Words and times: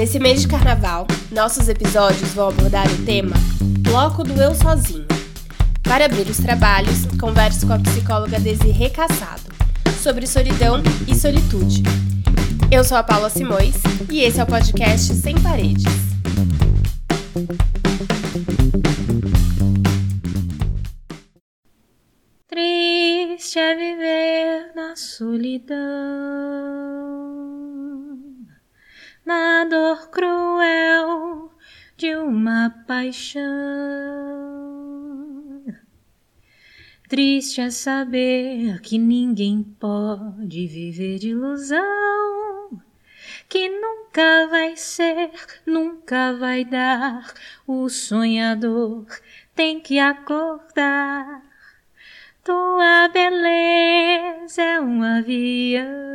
Nesse 0.00 0.18
mês 0.18 0.40
de 0.40 0.48
carnaval, 0.48 1.06
nossos 1.30 1.68
episódios 1.68 2.30
vão 2.30 2.48
abordar 2.48 2.90
o 2.90 3.04
tema 3.04 3.36
Bloco 3.80 4.24
do 4.24 4.32
Eu 4.40 4.54
Sozinho. 4.54 5.06
Para 5.82 6.06
abrir 6.06 6.26
os 6.26 6.38
trabalhos, 6.38 7.04
converso 7.20 7.66
com 7.66 7.74
a 7.74 7.78
psicóloga 7.78 8.40
Desirê 8.40 8.88
Cassado 8.88 9.42
sobre 10.02 10.26
solidão 10.26 10.82
e 11.06 11.14
solitude. 11.14 11.82
Eu 12.72 12.82
sou 12.82 12.96
a 12.96 13.02
Paula 13.02 13.28
Simões 13.28 13.74
e 14.10 14.22
esse 14.22 14.40
é 14.40 14.42
o 14.42 14.46
podcast 14.46 15.12
Sem 15.16 15.38
Paredes. 15.38 15.84
Triste 22.48 23.58
é 23.58 23.74
viver 23.76 24.72
na 24.74 24.96
solidão 24.96 26.49
na 29.30 29.64
dor 29.64 30.10
cruel 30.10 31.52
de 31.96 32.16
uma 32.16 32.68
paixão. 32.84 33.40
Triste 37.08 37.60
é 37.60 37.70
saber 37.70 38.80
que 38.80 38.98
ninguém 38.98 39.62
pode 39.78 40.66
viver 40.66 41.20
de 41.20 41.28
ilusão, 41.28 42.82
que 43.48 43.68
nunca 43.68 44.48
vai 44.48 44.76
ser, 44.76 45.30
nunca 45.64 46.32
vai 46.32 46.64
dar. 46.64 47.32
O 47.68 47.88
sonhador 47.88 49.06
tem 49.54 49.78
que 49.78 50.00
acordar. 50.00 51.40
Tua 52.42 53.08
beleza 53.12 54.60
é 54.60 54.80
um 54.80 55.04
avião 55.04 56.10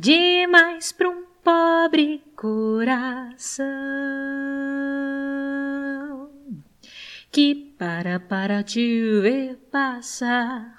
demais 0.00 0.92
para 0.92 1.10
um 1.10 1.26
pobre 1.44 2.22
coração 2.34 3.66
que 7.30 7.74
para 7.78 8.18
para 8.18 8.62
te 8.62 9.20
ver 9.20 9.56
passar 9.70 10.74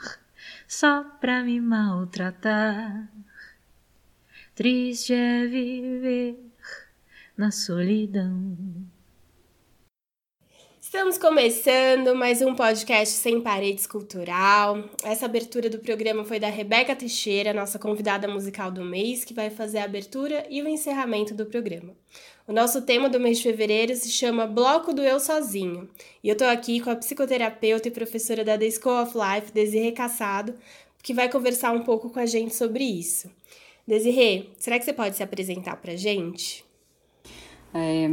só 0.68 1.04
pra 1.04 1.44
me 1.44 1.62
maltratar. 1.62 3.08
Triste 4.56 5.14
é 5.14 5.46
viver 5.46 6.40
na 7.38 7.52
solidão. 7.52 8.58
Estamos 10.94 11.18
começando 11.18 12.14
mais 12.14 12.42
um 12.42 12.54
podcast 12.54 13.16
Sem 13.16 13.40
Paredes 13.40 13.88
Cultural. 13.88 14.84
Essa 15.02 15.26
abertura 15.26 15.70
do 15.70 15.80
programa 15.80 16.26
foi 16.26 16.38
da 16.38 16.50
Rebeca 16.50 16.94
Teixeira, 16.94 17.54
nossa 17.54 17.80
convidada 17.80 18.28
musical 18.28 18.70
do 18.70 18.84
mês, 18.84 19.24
que 19.24 19.34
vai 19.34 19.50
fazer 19.50 19.78
a 19.78 19.86
abertura 19.86 20.46
e 20.50 20.62
o 20.62 20.68
encerramento 20.68 21.34
do 21.34 21.46
programa. 21.46 21.94
O 22.46 22.52
nosso 22.52 22.82
tema 22.82 23.08
do 23.08 23.22
mês 23.22 23.38
de 23.38 23.44
fevereiro 23.44 23.96
se 23.96 24.12
chama 24.12 24.46
Bloco 24.46 24.94
do 24.94 25.02
Eu 25.02 25.18
Sozinho. 25.18 25.90
E 26.22 26.28
eu 26.28 26.36
tô 26.36 26.44
aqui 26.44 26.82
com 26.82 26.90
a 26.90 26.96
psicoterapeuta 26.98 27.88
e 27.88 27.92
professora 27.92 28.44
da 28.44 28.58
The 28.58 28.70
School 28.72 29.02
of 29.02 29.14
Life, 29.18 29.54
Desirê 29.54 29.94
Cassado, 29.94 30.56
que 31.02 31.14
vai 31.14 31.30
conversar 31.30 31.72
um 31.72 31.84
pouco 31.84 32.10
com 32.10 32.20
a 32.20 32.26
gente 32.26 32.54
sobre 32.54 32.84
isso. 32.84 33.32
Desirê, 33.88 34.48
será 34.58 34.78
que 34.78 34.84
você 34.84 34.92
pode 34.92 35.16
se 35.16 35.24
apresentar 35.24 35.78
pra 35.78 35.96
gente? 35.96 36.70
É, 37.74 38.08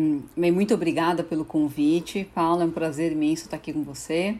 muito 0.52 0.74
obrigada 0.74 1.24
pelo 1.24 1.44
convite, 1.44 2.28
Paula. 2.34 2.62
É 2.62 2.66
um 2.66 2.70
prazer 2.70 3.12
imenso 3.12 3.44
estar 3.44 3.56
aqui 3.56 3.72
com 3.72 3.82
você. 3.82 4.36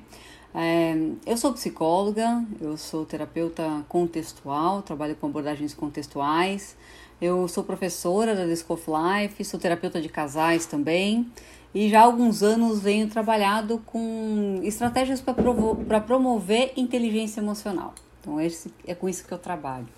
É, 0.55 0.95
eu 1.27 1.37
sou 1.37 1.53
psicóloga, 1.53 2.45
eu 2.61 2.77
sou 2.77 3.05
terapeuta 3.05 3.85
contextual, 3.89 4.83
trabalho 4.83 5.17
com 5.17 5.27
abordagens 5.27 5.75
contextuais. 5.75 6.77
Eu 7.21 7.49
sou 7.49 7.65
professora 7.65 8.35
da 8.35 8.47
Disco 8.47 8.75
Life, 8.75 9.45
sou 9.45 9.59
terapeuta 9.59 10.01
de 10.01 10.09
casais 10.09 10.67
também. 10.67 11.31
E 11.75 11.89
já 11.89 12.01
há 12.01 12.05
alguns 12.05 12.43
anos 12.43 12.81
venho 12.81 13.09
trabalhado 13.09 13.79
com 13.85 14.61
estratégias 14.63 15.21
para 15.21 16.01
promover 16.01 16.73
inteligência 16.77 17.41
emocional. 17.41 17.95
Então, 18.21 18.41
esse, 18.41 18.73
é 18.87 18.95
com 18.95 19.09
isso 19.09 19.27
que 19.27 19.33
eu 19.33 19.39
trabalho. 19.39 19.89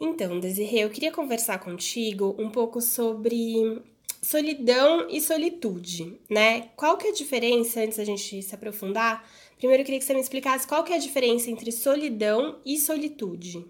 Então, 0.00 0.38
Desirê, 0.38 0.84
eu 0.84 0.90
queria 0.90 1.10
conversar 1.10 1.58
contigo 1.58 2.36
um 2.38 2.50
pouco 2.50 2.80
sobre 2.80 3.82
solidão 4.22 5.08
e 5.08 5.20
solitude, 5.20 6.18
né? 6.28 6.68
Qual 6.76 6.96
que 6.96 7.06
é 7.06 7.10
a 7.10 7.14
diferença, 7.14 7.80
antes 7.80 7.98
da 7.98 8.04
gente 8.04 8.42
se 8.42 8.54
aprofundar? 8.54 9.24
Primeiro 9.56 9.82
eu 9.82 9.84
queria 9.84 9.98
que 9.98 10.04
você 10.04 10.14
me 10.14 10.20
explicasse 10.20 10.66
qual 10.66 10.84
que 10.84 10.92
é 10.92 10.96
a 10.96 11.00
diferença 11.00 11.50
entre 11.50 11.72
solidão 11.72 12.56
e 12.64 12.78
solitude. 12.78 13.64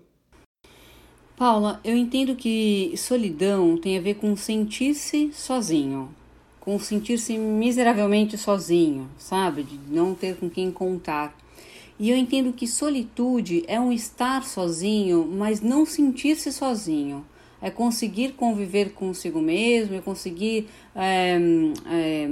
Paula, 1.36 1.80
eu 1.84 1.96
entendo 1.96 2.34
que 2.34 2.92
solidão 2.96 3.78
tem 3.78 3.96
a 3.96 4.00
ver 4.00 4.14
com 4.14 4.36
sentir-se 4.36 5.30
sozinho, 5.32 6.14
com 6.58 6.78
sentir-se 6.78 7.38
miseravelmente 7.38 8.36
sozinho, 8.36 9.08
sabe? 9.16 9.62
De 9.62 9.78
não 9.88 10.14
ter 10.14 10.36
com 10.36 10.50
quem 10.50 10.72
contar. 10.72 11.36
E 11.98 12.10
eu 12.10 12.16
entendo 12.16 12.52
que 12.52 12.66
solitude 12.66 13.64
é 13.66 13.80
um 13.80 13.92
estar 13.92 14.44
sozinho, 14.44 15.26
mas 15.26 15.60
não 15.60 15.86
sentir-se 15.86 16.52
sozinho 16.52 17.24
é 17.60 17.70
conseguir 17.70 18.32
conviver 18.32 18.90
consigo 18.90 19.40
mesmo, 19.40 19.96
é 19.96 20.00
conseguir 20.00 20.68
é, 20.94 21.38
é, 21.86 22.28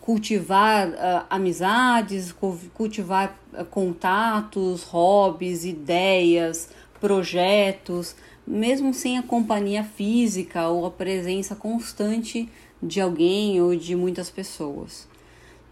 cultivar 0.00 0.88
uh, 0.88 1.26
amizades, 1.30 2.34
cultivar 2.74 3.38
uh, 3.52 3.64
contatos, 3.64 4.82
hobbies, 4.82 5.64
ideias, 5.64 6.68
projetos, 7.00 8.14
mesmo 8.46 8.92
sem 8.92 9.16
a 9.16 9.22
companhia 9.22 9.82
física 9.82 10.68
ou 10.68 10.84
a 10.84 10.90
presença 10.90 11.56
constante 11.56 12.48
de 12.82 13.00
alguém 13.00 13.62
ou 13.62 13.74
de 13.74 13.96
muitas 13.96 14.28
pessoas. 14.28 15.08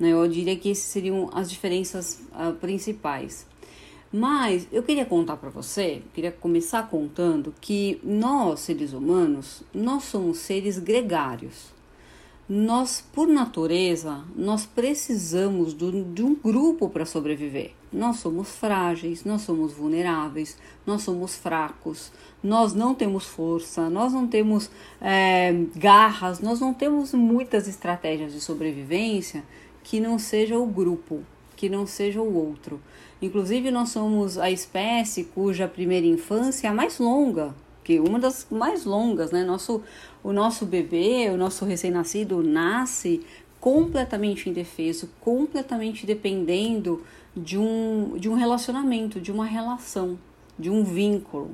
Né? 0.01 0.09
Eu 0.09 0.27
diria 0.27 0.57
que 0.57 0.71
essas 0.71 0.85
seriam 0.85 1.29
as 1.35 1.51
diferenças 1.51 2.23
uh, 2.33 2.55
principais. 2.55 3.47
Mas 4.13 4.69
eu 4.71 4.83
queria 4.83 5.07
contar 5.07 5.39
para 5.39 5.49
você, 5.49 6.03
queria 6.13 6.31
começar 6.31 6.87
contando 6.91 7.55
que 7.59 7.99
nós, 8.05 8.61
seres 8.61 8.93
humanos, 8.93 9.63
nós 9.73 10.05
somos 10.05 10.37
seres 10.37 10.79
gregários. 10.79 11.73
Nós, 12.47 13.03
por 13.15 13.27
natureza, 13.27 14.23
nós 14.37 14.67
precisamos 14.67 15.73
do, 15.73 16.05
de 16.05 16.23
um 16.23 16.35
grupo 16.35 16.91
para 16.91 17.07
sobreviver. 17.07 17.73
Nós 17.91 18.19
somos 18.19 18.51
frágeis, 18.51 19.25
nós 19.25 19.43
somos 19.43 19.73
vulneráveis, 19.73 20.59
nós 20.85 21.01
somos 21.03 21.35
fracos, 21.35 22.13
nós 22.43 22.75
não 22.75 22.95
temos 22.95 23.25
força, 23.25 23.89
nós 23.89 24.13
não 24.13 24.27
temos 24.27 24.71
é, 25.01 25.55
garras, 25.75 26.41
nós 26.41 26.61
não 26.61 26.75
temos 26.75 27.15
muitas 27.15 27.67
estratégias 27.67 28.35
de 28.35 28.41
sobrevivência 28.43 29.43
que 29.83 30.01
não 30.01 30.19
seja 30.19 30.59
o 30.59 30.67
grupo, 30.67 31.25
que 31.63 31.69
não 31.69 31.87
seja 31.87 32.21
o 32.21 32.35
outro. 32.35 32.81
Inclusive, 33.21 33.71
nós 33.71 33.91
somos 33.91 34.37
a 34.37 34.51
espécie 34.51 35.23
cuja 35.23 35.69
primeira 35.69 36.05
infância 36.05 36.67
é 36.67 36.71
a 36.71 36.75
mais 36.75 36.99
longa, 36.99 37.55
que 37.85 38.01
uma 38.01 38.19
das 38.19 38.49
mais 38.51 38.85
longas, 38.85 39.31
né? 39.31 39.45
Nosso, 39.45 39.81
o 40.25 40.33
nosso 40.33 40.67
bebê, 40.67 41.31
o 41.33 41.37
nosso 41.37 41.65
recém-nascido 41.65 42.43
nasce 42.43 43.25
completamente 43.61 44.51
indefeso, 44.51 45.09
completamente 45.21 46.05
dependendo 46.05 47.05
de 47.37 47.57
um, 47.57 48.17
de 48.19 48.29
um 48.29 48.35
relacionamento, 48.35 49.21
de 49.21 49.31
uma 49.31 49.45
relação, 49.45 50.19
de 50.59 50.69
um 50.69 50.83
vínculo. 50.83 51.53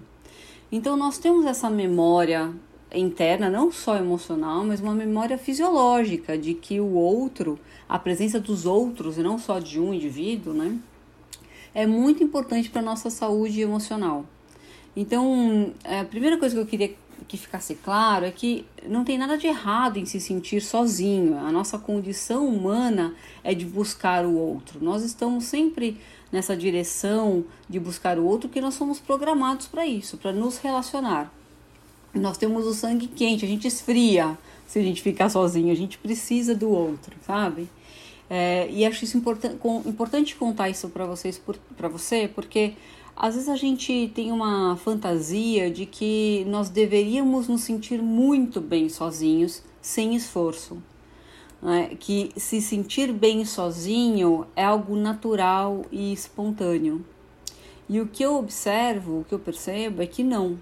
Então, 0.73 0.97
nós 0.97 1.19
temos 1.19 1.45
essa 1.45 1.69
memória 1.69 2.51
interna, 2.93 3.51
não 3.51 3.71
só 3.71 3.97
emocional, 3.97 4.65
mas 4.65 4.81
uma 4.81 4.95
memória 4.95 5.37
fisiológica 5.37 6.39
de 6.39 6.55
que 6.55 6.81
o 6.81 6.93
outro, 6.95 7.59
a 7.89 7.99
presença 7.99 8.41
dos 8.41 8.67
outros 8.67 9.19
e 9.19 9.23
não 9.23 9.39
só 9.39 9.59
de 9.59 9.79
um 9.79 9.93
indivíduo, 9.93 10.55
né? 10.55 10.79
é 11.75 11.87
muito 11.87 12.23
importante 12.25 12.71
para 12.71 12.81
a 12.81 12.85
nossa 12.85 13.11
saúde 13.11 13.61
emocional. 13.61 14.25
Então, 14.97 15.73
a 15.85 16.05
primeira 16.05 16.37
coisa 16.37 16.55
que 16.55 16.61
eu 16.61 16.67
queria 16.67 16.95
que 17.27 17.37
ficasse 17.37 17.75
claro 17.75 18.25
é 18.25 18.31
que 18.31 18.65
não 18.87 19.05
tem 19.05 19.19
nada 19.19 19.37
de 19.37 19.47
errado 19.47 19.99
em 19.99 20.05
se 20.05 20.21
sentir 20.21 20.61
sozinho. 20.61 21.37
A 21.39 21.53
nossa 21.53 21.79
condição 21.79 22.47
humana 22.47 23.15
é 23.45 23.55
de 23.55 23.67
buscar 23.67 24.25
o 24.25 24.35
outro. 24.35 24.83
Nós 24.83 25.03
estamos 25.05 25.45
sempre 25.45 26.01
nessa 26.33 26.57
direção 26.57 27.45
de 27.69 27.79
buscar 27.79 28.19
o 28.19 28.25
outro 28.25 28.49
porque 28.49 28.61
nós 28.61 28.75
somos 28.75 28.99
programados 28.99 29.67
para 29.67 29.87
isso, 29.87 30.17
para 30.17 30.33
nos 30.33 30.59
relacionar. 30.59 31.33
Nós 32.19 32.37
temos 32.37 32.67
o 32.67 32.75
sangue 32.75 33.07
quente, 33.07 33.45
a 33.45 33.49
gente 33.49 33.67
esfria 33.67 34.37
se 34.67 34.79
a 34.79 34.83
gente 34.83 35.01
ficar 35.01 35.31
sozinho, 35.31 35.73
a 35.73 35.75
gente 35.75 35.97
precisa 35.99 36.55
do 36.55 36.69
outro, 36.69 37.17
sabe? 37.27 37.69
É, 38.29 38.69
e 38.71 38.85
acho 38.85 39.05
isso 39.05 39.17
important, 39.17 39.57
com, 39.57 39.83
importante 39.87 40.37
contar 40.37 40.69
isso 40.69 40.89
para 40.91 41.07
vocês, 41.07 41.41
para 41.77 41.89
você, 41.89 42.29
porque 42.29 42.75
às 43.17 43.35
vezes 43.35 43.49
a 43.49 43.57
gente 43.57 44.13
tem 44.15 44.31
uma 44.31 44.77
fantasia 44.77 45.71
de 45.71 45.87
que 45.87 46.45
nós 46.49 46.69
deveríamos 46.69 47.49
nos 47.49 47.63
sentir 47.63 48.03
muito 48.03 48.61
bem 48.61 48.89
sozinhos, 48.89 49.63
sem 49.81 50.15
esforço. 50.15 50.77
Né? 51.61 51.97
Que 51.99 52.31
se 52.37 52.61
sentir 52.61 53.13
bem 53.13 53.45
sozinho 53.45 54.47
é 54.55 54.65
algo 54.65 54.95
natural 54.95 55.85
e 55.91 56.13
espontâneo. 56.13 57.05
E 57.89 58.01
o 58.01 58.07
que 58.07 58.23
eu 58.23 58.37
observo, 58.37 59.21
o 59.21 59.25
que 59.25 59.35
eu 59.35 59.39
percebo 59.39 60.03
é 60.03 60.07
que 60.07 60.23
não. 60.23 60.59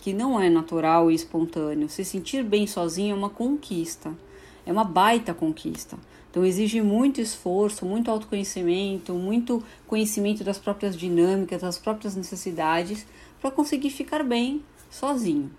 Que 0.00 0.12
não 0.12 0.40
é 0.40 0.48
natural 0.48 1.10
e 1.10 1.14
espontâneo. 1.14 1.88
Se 1.88 2.04
sentir 2.04 2.42
bem 2.42 2.66
sozinho 2.66 3.12
é 3.12 3.18
uma 3.18 3.30
conquista, 3.30 4.12
é 4.64 4.72
uma 4.72 4.84
baita 4.84 5.34
conquista. 5.34 5.98
Então 6.30 6.44
exige 6.44 6.80
muito 6.80 7.20
esforço, 7.20 7.84
muito 7.84 8.10
autoconhecimento, 8.10 9.12
muito 9.14 9.62
conhecimento 9.86 10.44
das 10.44 10.58
próprias 10.58 10.96
dinâmicas, 10.96 11.60
das 11.60 11.76
próprias 11.76 12.14
necessidades 12.14 13.04
para 13.40 13.50
conseguir 13.50 13.90
ficar 13.90 14.22
bem 14.22 14.62
sozinho. 14.88 15.50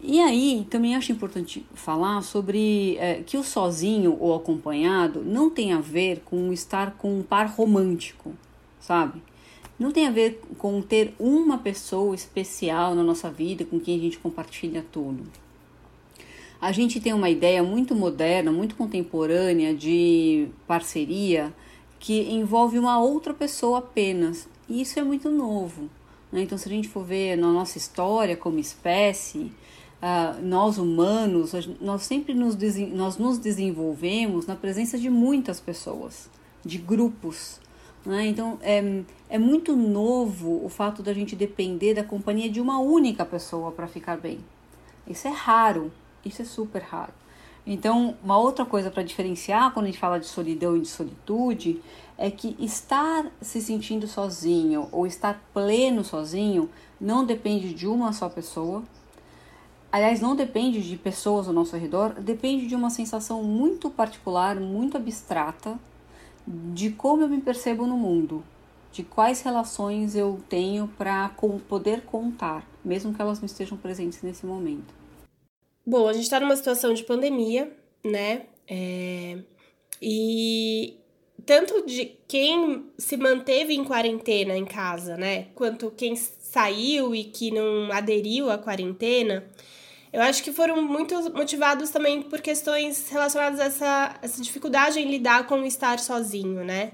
E 0.00 0.20
aí 0.20 0.66
também 0.70 0.94
acho 0.94 1.10
importante 1.10 1.66
falar 1.74 2.22
sobre 2.22 2.96
é, 2.98 3.22
que 3.26 3.36
o 3.36 3.42
sozinho 3.42 4.16
ou 4.20 4.34
acompanhado 4.34 5.22
não 5.24 5.50
tem 5.50 5.72
a 5.72 5.80
ver 5.80 6.20
com 6.24 6.52
estar 6.52 6.92
com 6.92 7.18
um 7.18 7.22
par 7.22 7.48
romântico, 7.48 8.34
sabe? 8.78 9.20
Não 9.78 9.92
tem 9.92 10.06
a 10.06 10.10
ver 10.10 10.40
com 10.56 10.80
ter 10.80 11.14
uma 11.18 11.58
pessoa 11.58 12.14
especial 12.14 12.94
na 12.94 13.02
nossa 13.02 13.30
vida 13.30 13.64
com 13.64 13.78
quem 13.78 13.98
a 13.98 14.00
gente 14.00 14.18
compartilha 14.18 14.84
tudo. 14.90 15.24
A 16.60 16.72
gente 16.72 17.00
tem 17.00 17.12
uma 17.12 17.28
ideia 17.28 17.62
muito 17.62 17.94
moderna, 17.94 18.50
muito 18.50 18.76
contemporânea 18.76 19.74
de 19.74 20.48
parceria 20.66 21.52
que 21.98 22.22
envolve 22.32 22.78
uma 22.78 22.98
outra 22.98 23.34
pessoa 23.34 23.78
apenas. 23.78 24.48
E 24.68 24.80
isso 24.80 24.98
é 24.98 25.04
muito 25.04 25.30
novo. 25.30 25.90
Né? 26.32 26.42
Então, 26.42 26.56
se 26.56 26.68
a 26.68 26.72
gente 26.72 26.88
for 26.88 27.04
ver 27.04 27.36
na 27.36 27.52
nossa 27.52 27.76
história 27.76 28.36
como 28.36 28.58
espécie, 28.58 29.52
uh, 30.00 30.42
nós 30.42 30.78
humanos, 30.78 31.52
nós 31.80 32.02
sempre 32.02 32.32
nos, 32.32 32.56
nós 32.92 33.18
nos 33.18 33.38
desenvolvemos 33.38 34.46
na 34.46 34.56
presença 34.56 34.98
de 34.98 35.10
muitas 35.10 35.60
pessoas, 35.60 36.30
de 36.64 36.78
grupos. 36.78 37.60
Né? 38.06 38.28
Então, 38.28 38.56
é, 38.62 39.02
é 39.28 39.36
muito 39.36 39.74
novo 39.74 40.64
o 40.64 40.68
fato 40.68 41.02
da 41.02 41.12
gente 41.12 41.34
depender 41.34 41.92
da 41.92 42.04
companhia 42.04 42.48
de 42.48 42.60
uma 42.60 42.78
única 42.78 43.24
pessoa 43.24 43.72
para 43.72 43.88
ficar 43.88 44.16
bem. 44.16 44.38
Isso 45.08 45.26
é 45.26 45.32
raro, 45.32 45.92
isso 46.24 46.40
é 46.40 46.44
super 46.44 46.82
raro. 46.82 47.12
Então, 47.66 48.16
uma 48.22 48.38
outra 48.38 48.64
coisa 48.64 48.92
para 48.92 49.02
diferenciar 49.02 49.72
quando 49.72 49.86
a 49.86 49.88
gente 49.88 49.98
fala 49.98 50.20
de 50.20 50.26
solidão 50.26 50.76
e 50.76 50.80
de 50.82 50.86
solitude 50.86 51.82
é 52.16 52.30
que 52.30 52.56
estar 52.60 53.26
se 53.40 53.60
sentindo 53.60 54.06
sozinho 54.06 54.88
ou 54.92 55.04
estar 55.04 55.42
pleno 55.52 56.04
sozinho 56.04 56.70
não 57.00 57.24
depende 57.24 57.74
de 57.74 57.88
uma 57.88 58.12
só 58.12 58.28
pessoa. 58.28 58.84
Aliás, 59.90 60.20
não 60.20 60.36
depende 60.36 60.80
de 60.80 60.96
pessoas 60.96 61.48
ao 61.48 61.52
nosso 61.52 61.76
redor, 61.76 62.12
depende 62.20 62.68
de 62.68 62.76
uma 62.76 62.88
sensação 62.88 63.42
muito 63.42 63.90
particular, 63.90 64.60
muito 64.60 64.96
abstrata 64.96 65.76
de 66.46 66.90
como 66.90 67.22
eu 67.22 67.28
me 67.28 67.40
percebo 67.40 67.86
no 67.86 67.96
mundo, 67.96 68.44
de 68.92 69.02
quais 69.02 69.42
relações 69.42 70.14
eu 70.14 70.40
tenho 70.48 70.88
para 70.96 71.28
poder 71.68 72.02
contar, 72.02 72.66
mesmo 72.84 73.12
que 73.12 73.20
elas 73.20 73.40
não 73.40 73.46
estejam 73.46 73.76
presentes 73.76 74.22
nesse 74.22 74.46
momento. 74.46 74.94
Bom, 75.84 76.08
a 76.08 76.12
gente 76.12 76.24
está 76.24 76.40
numa 76.40 76.56
situação 76.56 76.94
de 76.94 77.04
pandemia, 77.04 77.70
né? 78.04 78.46
É... 78.68 79.38
E 80.00 80.96
tanto 81.44 81.86
de 81.86 82.16
quem 82.26 82.86
se 82.98 83.16
manteve 83.16 83.74
em 83.74 83.84
quarentena 83.84 84.56
em 84.56 84.64
casa, 84.64 85.16
né? 85.16 85.48
Quanto 85.54 85.92
quem 85.96 86.16
saiu 86.16 87.14
e 87.14 87.24
que 87.24 87.50
não 87.50 87.92
aderiu 87.92 88.50
à 88.50 88.58
quarentena, 88.58 89.44
eu 90.16 90.22
acho 90.22 90.42
que 90.42 90.50
foram 90.50 90.80
muito 90.82 91.14
motivados 91.34 91.90
também 91.90 92.22
por 92.22 92.40
questões 92.40 93.10
relacionadas 93.10 93.60
a 93.60 93.64
essa, 93.64 94.18
essa 94.22 94.42
dificuldade 94.42 94.98
em 94.98 95.10
lidar 95.10 95.46
com 95.46 95.62
estar 95.62 95.98
sozinho, 95.98 96.64
né? 96.64 96.92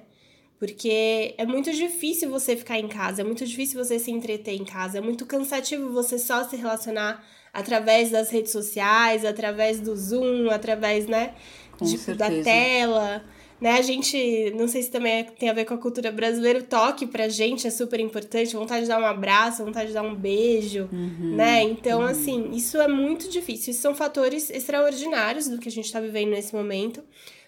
Porque 0.59 1.33
é 1.39 1.47
muito 1.47 1.73
difícil 1.73 2.29
você 2.29 2.57
ficar 2.57 2.81
em 2.81 2.89
casa, 2.89 3.23
é 3.23 3.25
muito 3.25 3.47
difícil 3.47 3.83
você 3.83 3.97
se 3.97 4.11
entreter 4.11 4.61
em 4.61 4.65
casa, 4.65 4.99
é 4.99 5.01
muito 5.01 5.25
cansativo 5.25 5.93
você 5.93 6.19
só 6.19 6.43
se 6.49 6.57
relacionar 6.57 7.25
através 7.53 8.11
das 8.11 8.29
redes 8.29 8.51
sociais, 8.51 9.25
através 9.25 9.79
do 9.79 9.95
Zoom, 9.95 10.51
através, 10.51 11.07
né, 11.07 11.37
de, 11.81 12.15
da 12.17 12.29
tela. 12.29 13.25
Né, 13.63 13.79
a 13.79 13.81
gente, 13.81 14.53
não 14.57 14.67
sei 14.67 14.83
se 14.83 14.91
também 14.91 15.23
tem 15.39 15.49
a 15.49 15.53
ver 15.53 15.65
com 15.65 15.75
a 15.75 15.79
cultura 15.79 16.11
brasileira, 16.11 16.59
o 16.59 16.65
toque 16.65 17.07
pra 17.07 17.29
gente 17.29 17.65
é 17.65 17.71
super 17.71 18.01
importante, 18.01 18.57
vontade 18.57 18.83
de 18.83 18.89
dar 18.89 19.01
um 19.01 19.07
abraço, 19.07 19.65
vontade 19.65 19.87
de 19.87 19.95
dar 19.95 20.03
um 20.03 20.17
beijo, 20.17 20.89
uhum, 20.93 21.37
né? 21.37 21.63
Então, 21.63 22.01
uhum. 22.01 22.07
assim, 22.07 22.51
isso 22.51 22.77
é 22.81 22.89
muito 22.89 23.31
difícil. 23.31 23.71
Isso 23.71 23.81
são 23.81 23.95
fatores 23.95 24.51
extraordinários 24.51 25.47
do 25.47 25.59
que 25.59 25.69
a 25.69 25.71
gente 25.71 25.93
tá 25.93 26.01
vivendo 26.01 26.31
nesse 26.31 26.53
momento, 26.53 27.05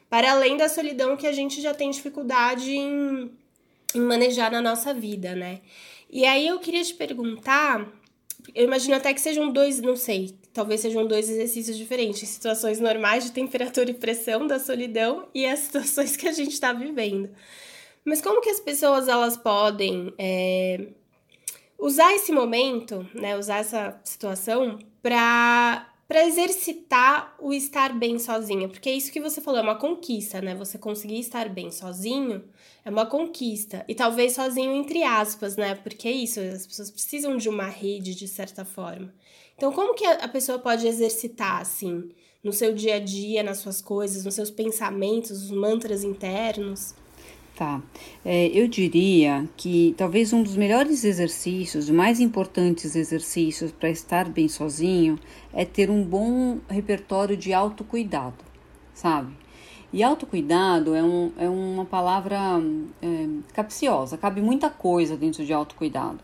para 0.08 0.30
além 0.30 0.56
da 0.56 0.68
solidão 0.68 1.16
que 1.16 1.26
a 1.26 1.32
gente 1.32 1.60
já 1.60 1.74
tem 1.74 1.90
dificuldade 1.90 2.70
em, 2.70 3.32
em 3.92 4.00
manejar 4.00 4.52
na 4.52 4.62
nossa 4.62 4.94
vida, 4.94 5.34
né? 5.34 5.62
E 6.08 6.24
aí 6.24 6.46
eu 6.46 6.60
queria 6.60 6.84
te 6.84 6.94
perguntar 6.94 7.92
eu 8.54 8.64
imagino 8.64 8.94
até 8.94 9.14
que 9.14 9.20
sejam 9.20 9.50
dois, 9.50 9.80
não 9.80 9.96
sei, 9.96 10.34
talvez 10.54 10.80
sejam 10.80 11.06
dois 11.06 11.28
exercícios 11.28 11.76
diferentes, 11.76 12.28
situações 12.28 12.78
normais 12.78 13.24
de 13.24 13.32
temperatura 13.32 13.90
e 13.90 13.94
pressão 13.94 14.46
da 14.46 14.60
solidão 14.60 15.28
e 15.34 15.44
as 15.44 15.58
situações 15.58 16.16
que 16.16 16.28
a 16.28 16.32
gente 16.32 16.52
está 16.52 16.72
vivendo. 16.72 17.28
Mas 18.04 18.22
como 18.22 18.40
que 18.40 18.50
as 18.50 18.60
pessoas 18.60 19.08
elas 19.08 19.36
podem 19.36 20.14
é, 20.16 20.86
usar 21.78 22.14
esse 22.14 22.30
momento, 22.30 23.06
né, 23.12 23.36
usar 23.36 23.58
essa 23.58 24.00
situação 24.04 24.78
para 25.02 25.90
para 26.06 26.26
exercitar 26.26 27.34
o 27.40 27.52
estar 27.52 27.98
bem 27.98 28.18
sozinha, 28.18 28.68
porque 28.68 28.90
é 28.90 28.92
isso 28.92 29.10
que 29.10 29.20
você 29.20 29.40
falou, 29.40 29.60
é 29.60 29.62
uma 29.62 29.74
conquista, 29.74 30.38
né? 30.40 30.54
Você 30.54 30.76
conseguir 30.76 31.18
estar 31.18 31.48
bem 31.48 31.70
sozinho 31.70 32.44
é 32.84 32.90
uma 32.90 33.06
conquista. 33.06 33.84
E 33.88 33.94
talvez 33.94 34.34
sozinho 34.34 34.70
entre 34.72 35.02
aspas, 35.02 35.56
né? 35.56 35.74
Porque 35.74 36.06
é 36.06 36.12
isso, 36.12 36.38
as 36.40 36.66
pessoas 36.66 36.90
precisam 36.90 37.38
de 37.38 37.48
uma 37.48 37.66
rede 37.66 38.14
de 38.14 38.28
certa 38.28 38.66
forma. 38.66 39.12
Então, 39.56 39.72
como 39.72 39.94
que 39.94 40.04
a 40.04 40.28
pessoa 40.28 40.58
pode 40.58 40.86
exercitar 40.86 41.60
assim, 41.60 42.10
no 42.42 42.52
seu 42.52 42.74
dia 42.74 42.96
a 42.96 42.98
dia, 42.98 43.42
nas 43.42 43.58
suas 43.58 43.80
coisas, 43.80 44.24
nos 44.24 44.34
seus 44.34 44.50
pensamentos, 44.50 45.30
os 45.30 45.50
mantras 45.50 46.02
internos? 46.02 46.94
Tá. 47.56 47.80
É, 48.24 48.48
eu 48.48 48.66
diria 48.66 49.48
que 49.56 49.94
talvez 49.96 50.32
um 50.32 50.42
dos 50.42 50.56
melhores 50.56 51.04
exercícios, 51.04 51.84
os 51.84 51.90
mais 51.90 52.18
importantes 52.18 52.96
exercícios 52.96 53.70
para 53.70 53.88
estar 53.88 54.28
bem 54.28 54.48
sozinho 54.48 55.16
é 55.52 55.64
ter 55.64 55.88
um 55.88 56.02
bom 56.02 56.58
repertório 56.68 57.36
de 57.36 57.52
autocuidado, 57.52 58.44
sabe? 58.92 59.32
E 59.92 60.02
autocuidado 60.02 60.96
é, 60.96 61.02
um, 61.04 61.30
é 61.38 61.48
uma 61.48 61.84
palavra 61.84 62.60
é, 63.00 63.28
capciosa, 63.52 64.18
cabe 64.18 64.40
muita 64.40 64.68
coisa 64.68 65.16
dentro 65.16 65.44
de 65.46 65.52
autocuidado. 65.52 66.18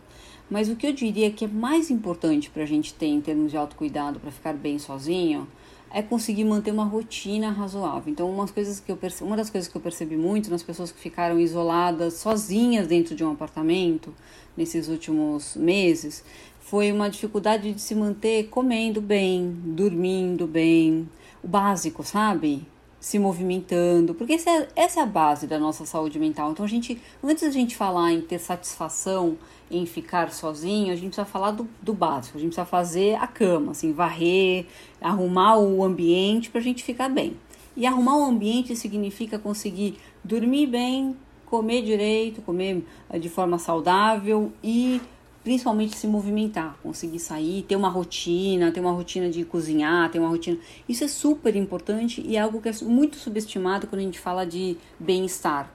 Mas 0.50 0.68
o 0.68 0.74
que 0.74 0.86
eu 0.86 0.92
diria 0.92 1.30
que 1.30 1.44
é 1.44 1.48
mais 1.48 1.90
importante 1.90 2.50
para 2.50 2.64
a 2.64 2.66
gente 2.66 2.92
ter 2.92 3.06
em 3.06 3.20
termos 3.20 3.52
de 3.52 3.56
autocuidado 3.56 4.18
para 4.18 4.32
ficar 4.32 4.52
bem 4.52 4.78
sozinho 4.78 5.46
é 5.92 6.02
conseguir 6.02 6.44
manter 6.44 6.72
uma 6.72 6.84
rotina 6.84 7.50
razoável. 7.50 8.12
Então, 8.12 8.30
umas 8.30 8.50
coisas 8.50 8.80
que 8.80 8.90
eu 8.90 8.96
perce... 8.96 9.22
uma 9.24 9.36
das 9.36 9.48
coisas 9.50 9.70
que 9.70 9.76
eu 9.76 9.80
percebi 9.80 10.16
muito 10.16 10.50
nas 10.50 10.62
pessoas 10.62 10.92
que 10.92 11.00
ficaram 11.00 11.38
isoladas, 11.38 12.14
sozinhas 12.14 12.86
dentro 12.86 13.14
de 13.14 13.24
um 13.24 13.32
apartamento 13.32 14.14
nesses 14.56 14.88
últimos 14.88 15.56
meses, 15.56 16.24
foi 16.60 16.92
uma 16.92 17.08
dificuldade 17.08 17.72
de 17.72 17.80
se 17.80 17.94
manter 17.94 18.48
comendo 18.48 19.00
bem, 19.00 19.56
dormindo 19.64 20.46
bem, 20.46 21.08
o 21.42 21.48
básico, 21.48 22.04
sabe? 22.04 22.66
se 23.00 23.18
movimentando, 23.18 24.14
porque 24.14 24.34
essa 24.34 24.50
é, 24.50 24.68
é 24.76 25.00
a 25.00 25.06
base 25.06 25.46
da 25.46 25.58
nossa 25.58 25.86
saúde 25.86 26.18
mental. 26.18 26.52
Então, 26.52 26.62
a 26.64 26.68
gente, 26.68 27.00
antes 27.24 27.42
da 27.42 27.50
gente 27.50 27.74
falar 27.74 28.12
em 28.12 28.20
ter 28.20 28.38
satisfação 28.38 29.38
em 29.70 29.86
ficar 29.86 30.32
sozinho, 30.32 30.92
a 30.92 30.96
gente 30.96 31.08
precisa 31.08 31.24
falar 31.24 31.52
do, 31.52 31.68
do 31.80 31.94
básico, 31.94 32.36
a 32.36 32.40
gente 32.40 32.50
precisa 32.50 32.66
fazer 32.66 33.14
a 33.14 33.26
cama, 33.26 33.72
assim, 33.72 33.92
varrer, 33.92 34.66
arrumar 35.00 35.58
o 35.58 35.84
ambiente 35.84 36.50
para 36.50 36.60
a 36.60 36.64
gente 36.64 36.82
ficar 36.82 37.08
bem. 37.08 37.36
E 37.76 37.86
arrumar 37.86 38.16
o 38.16 38.24
ambiente 38.24 38.74
significa 38.74 39.38
conseguir 39.38 39.96
dormir 40.24 40.66
bem, 40.66 41.16
comer 41.46 41.82
direito, 41.82 42.42
comer 42.42 42.84
eh, 43.08 43.18
de 43.18 43.28
forma 43.28 43.58
saudável 43.58 44.52
e 44.62 45.00
principalmente 45.42 45.96
se 45.96 46.06
movimentar, 46.06 46.76
conseguir 46.82 47.18
sair, 47.18 47.62
ter 47.62 47.76
uma 47.76 47.88
rotina, 47.88 48.70
ter 48.70 48.80
uma 48.80 48.92
rotina 48.92 49.30
de 49.30 49.44
cozinhar, 49.44 50.10
ter 50.10 50.18
uma 50.18 50.28
rotina. 50.28 50.58
Isso 50.88 51.04
é 51.04 51.08
super 51.08 51.56
importante 51.56 52.22
e 52.24 52.36
é 52.36 52.40
algo 52.40 52.60
que 52.60 52.68
é 52.68 52.72
muito 52.82 53.16
subestimado 53.16 53.86
quando 53.86 54.00
a 54.00 54.04
gente 54.04 54.18
fala 54.18 54.44
de 54.44 54.76
bem-estar. 54.98 55.72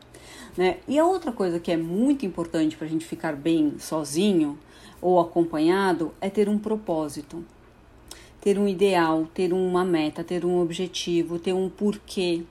Né? 0.57 0.77
E 0.87 0.97
a 0.97 1.05
outra 1.05 1.31
coisa 1.31 1.59
que 1.59 1.71
é 1.71 1.77
muito 1.77 2.25
importante 2.25 2.75
para 2.75 2.87
a 2.87 2.89
gente 2.89 3.05
ficar 3.05 3.35
bem 3.35 3.75
sozinho 3.79 4.57
ou 5.01 5.19
acompanhado 5.19 6.13
é 6.21 6.29
ter 6.29 6.49
um 6.49 6.57
propósito, 6.57 7.43
ter 8.41 8.57
um 8.57 8.67
ideal, 8.67 9.27
ter 9.33 9.53
uma 9.53 9.83
meta, 9.83 10.23
ter 10.23 10.45
um 10.45 10.61
objetivo, 10.61 11.39
ter 11.39 11.53
um 11.53 11.69
porquê, 11.69 12.43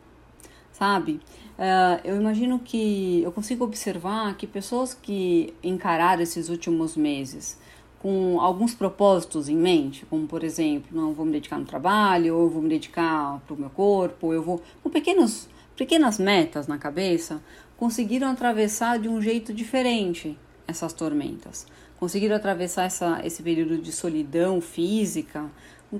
sabe? 0.73 1.21
Uh, 1.57 2.01
eu 2.03 2.17
imagino 2.17 2.59
que 2.59 3.23
eu 3.23 3.31
consigo 3.31 3.65
observar 3.65 4.37
que 4.37 4.47
pessoas 4.47 4.93
que 4.93 5.55
encararam 5.63 6.21
esses 6.21 6.49
últimos 6.49 6.97
meses 6.97 7.57
com 8.05 8.39
alguns 8.39 8.75
propósitos 8.75 9.49
em 9.49 9.57
mente, 9.57 10.05
como 10.05 10.27
por 10.27 10.45
exemplo, 10.45 10.89
não 10.93 11.15
vou 11.15 11.25
me 11.25 11.33
dedicar 11.33 11.59
no 11.59 11.65
trabalho, 11.65 12.37
ou 12.37 12.51
vou 12.51 12.61
me 12.61 12.69
dedicar 12.69 13.41
para 13.47 13.55
o 13.55 13.59
meu 13.59 13.71
corpo, 13.71 14.31
eu 14.35 14.43
vou 14.43 14.61
com 14.83 14.91
pequenos, 14.91 15.49
pequenas 15.75 16.19
metas 16.19 16.67
na 16.67 16.77
cabeça, 16.77 17.41
conseguiram 17.77 18.29
atravessar 18.31 18.99
de 18.99 19.09
um 19.09 19.21
jeito 19.21 19.53
diferente 19.53 20.39
essas 20.67 20.93
tormentas, 20.93 21.67
conseguiram 21.99 22.37
atravessar 22.37 22.85
essa, 22.85 23.21
esse 23.25 23.43
período 23.43 23.79
de 23.79 23.93
solidão 23.93 24.61
física 24.61 25.51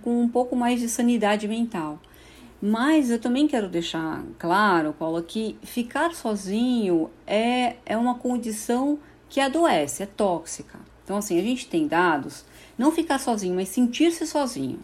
com 0.03 0.21
um 0.21 0.29
pouco 0.29 0.57
mais 0.57 0.81
de 0.81 0.89
sanidade 0.89 1.47
mental. 1.47 2.01
Mas 2.61 3.11
eu 3.11 3.19
também 3.19 3.47
quero 3.47 3.69
deixar 3.69 4.25
claro, 4.39 4.93
Paulo, 4.93 5.23
que 5.23 5.57
ficar 5.63 6.15
sozinho 6.15 7.11
é, 7.27 7.77
é 7.85 7.97
uma 7.97 8.15
condição 8.15 8.99
que 9.29 9.39
adoece, 9.39 10.03
é 10.03 10.07
tóxica. 10.07 10.79
Então, 11.05 11.19
assim, 11.19 11.39
a 11.39 11.43
gente 11.43 11.69
tem 11.69 11.87
dados, 11.87 12.45
não 12.79 12.91
ficar 12.91 13.19
sozinho, 13.19 13.55
mas 13.55 13.69
sentir-se 13.69 14.27
sozinho. 14.27 14.79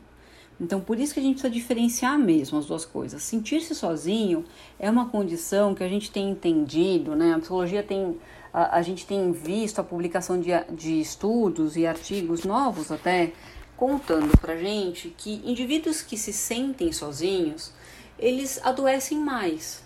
Então, 0.61 0.79
por 0.79 1.01
isso 1.01 1.15
que 1.15 1.21
a 1.21 1.23
gente 1.23 1.41
precisa 1.41 1.53
diferenciar 1.53 2.19
mesmo 2.19 2.59
as 2.59 2.67
duas 2.67 2.85
coisas. 2.85 3.23
Sentir-se 3.23 3.75
sozinho 3.75 4.45
é 4.79 4.91
uma 4.91 5.09
condição 5.09 5.75
que 5.75 5.83
a 5.83 5.89
gente 5.89 6.11
tem 6.11 6.29
entendido, 6.29 7.17
né? 7.17 7.33
A 7.33 7.39
psicologia 7.39 7.83
tem, 7.83 8.19
a, 8.53 8.77
a 8.77 8.83
gente 8.83 9.07
tem 9.07 9.33
visto 9.33 9.79
a 9.79 9.85
publicação 9.85 10.39
de, 10.39 10.51
de 10.71 11.01
estudos 11.01 11.77
e 11.77 11.87
artigos 11.87 12.45
novos 12.45 12.93
até 12.93 13.33
contando 13.75 14.37
pra 14.37 14.55
gente 14.55 15.15
que 15.17 15.41
indivíduos 15.47 16.03
que 16.03 16.19
se 16.19 16.35
sentem 16.35 16.93
sozinhos, 16.93 17.73
eles 18.19 18.61
adoecem 18.63 19.19
mais. 19.19 19.83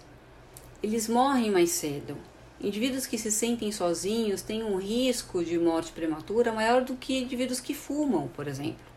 Eles 0.82 1.08
morrem 1.08 1.52
mais 1.52 1.70
cedo. 1.70 2.16
Indivíduos 2.60 3.06
que 3.06 3.16
se 3.16 3.30
sentem 3.30 3.70
sozinhos 3.70 4.42
têm 4.42 4.64
um 4.64 4.76
risco 4.76 5.44
de 5.44 5.56
morte 5.56 5.92
prematura 5.92 6.52
maior 6.52 6.82
do 6.82 6.96
que 6.96 7.20
indivíduos 7.20 7.60
que 7.60 7.74
fumam, 7.74 8.26
por 8.34 8.48
exemplo 8.48 8.93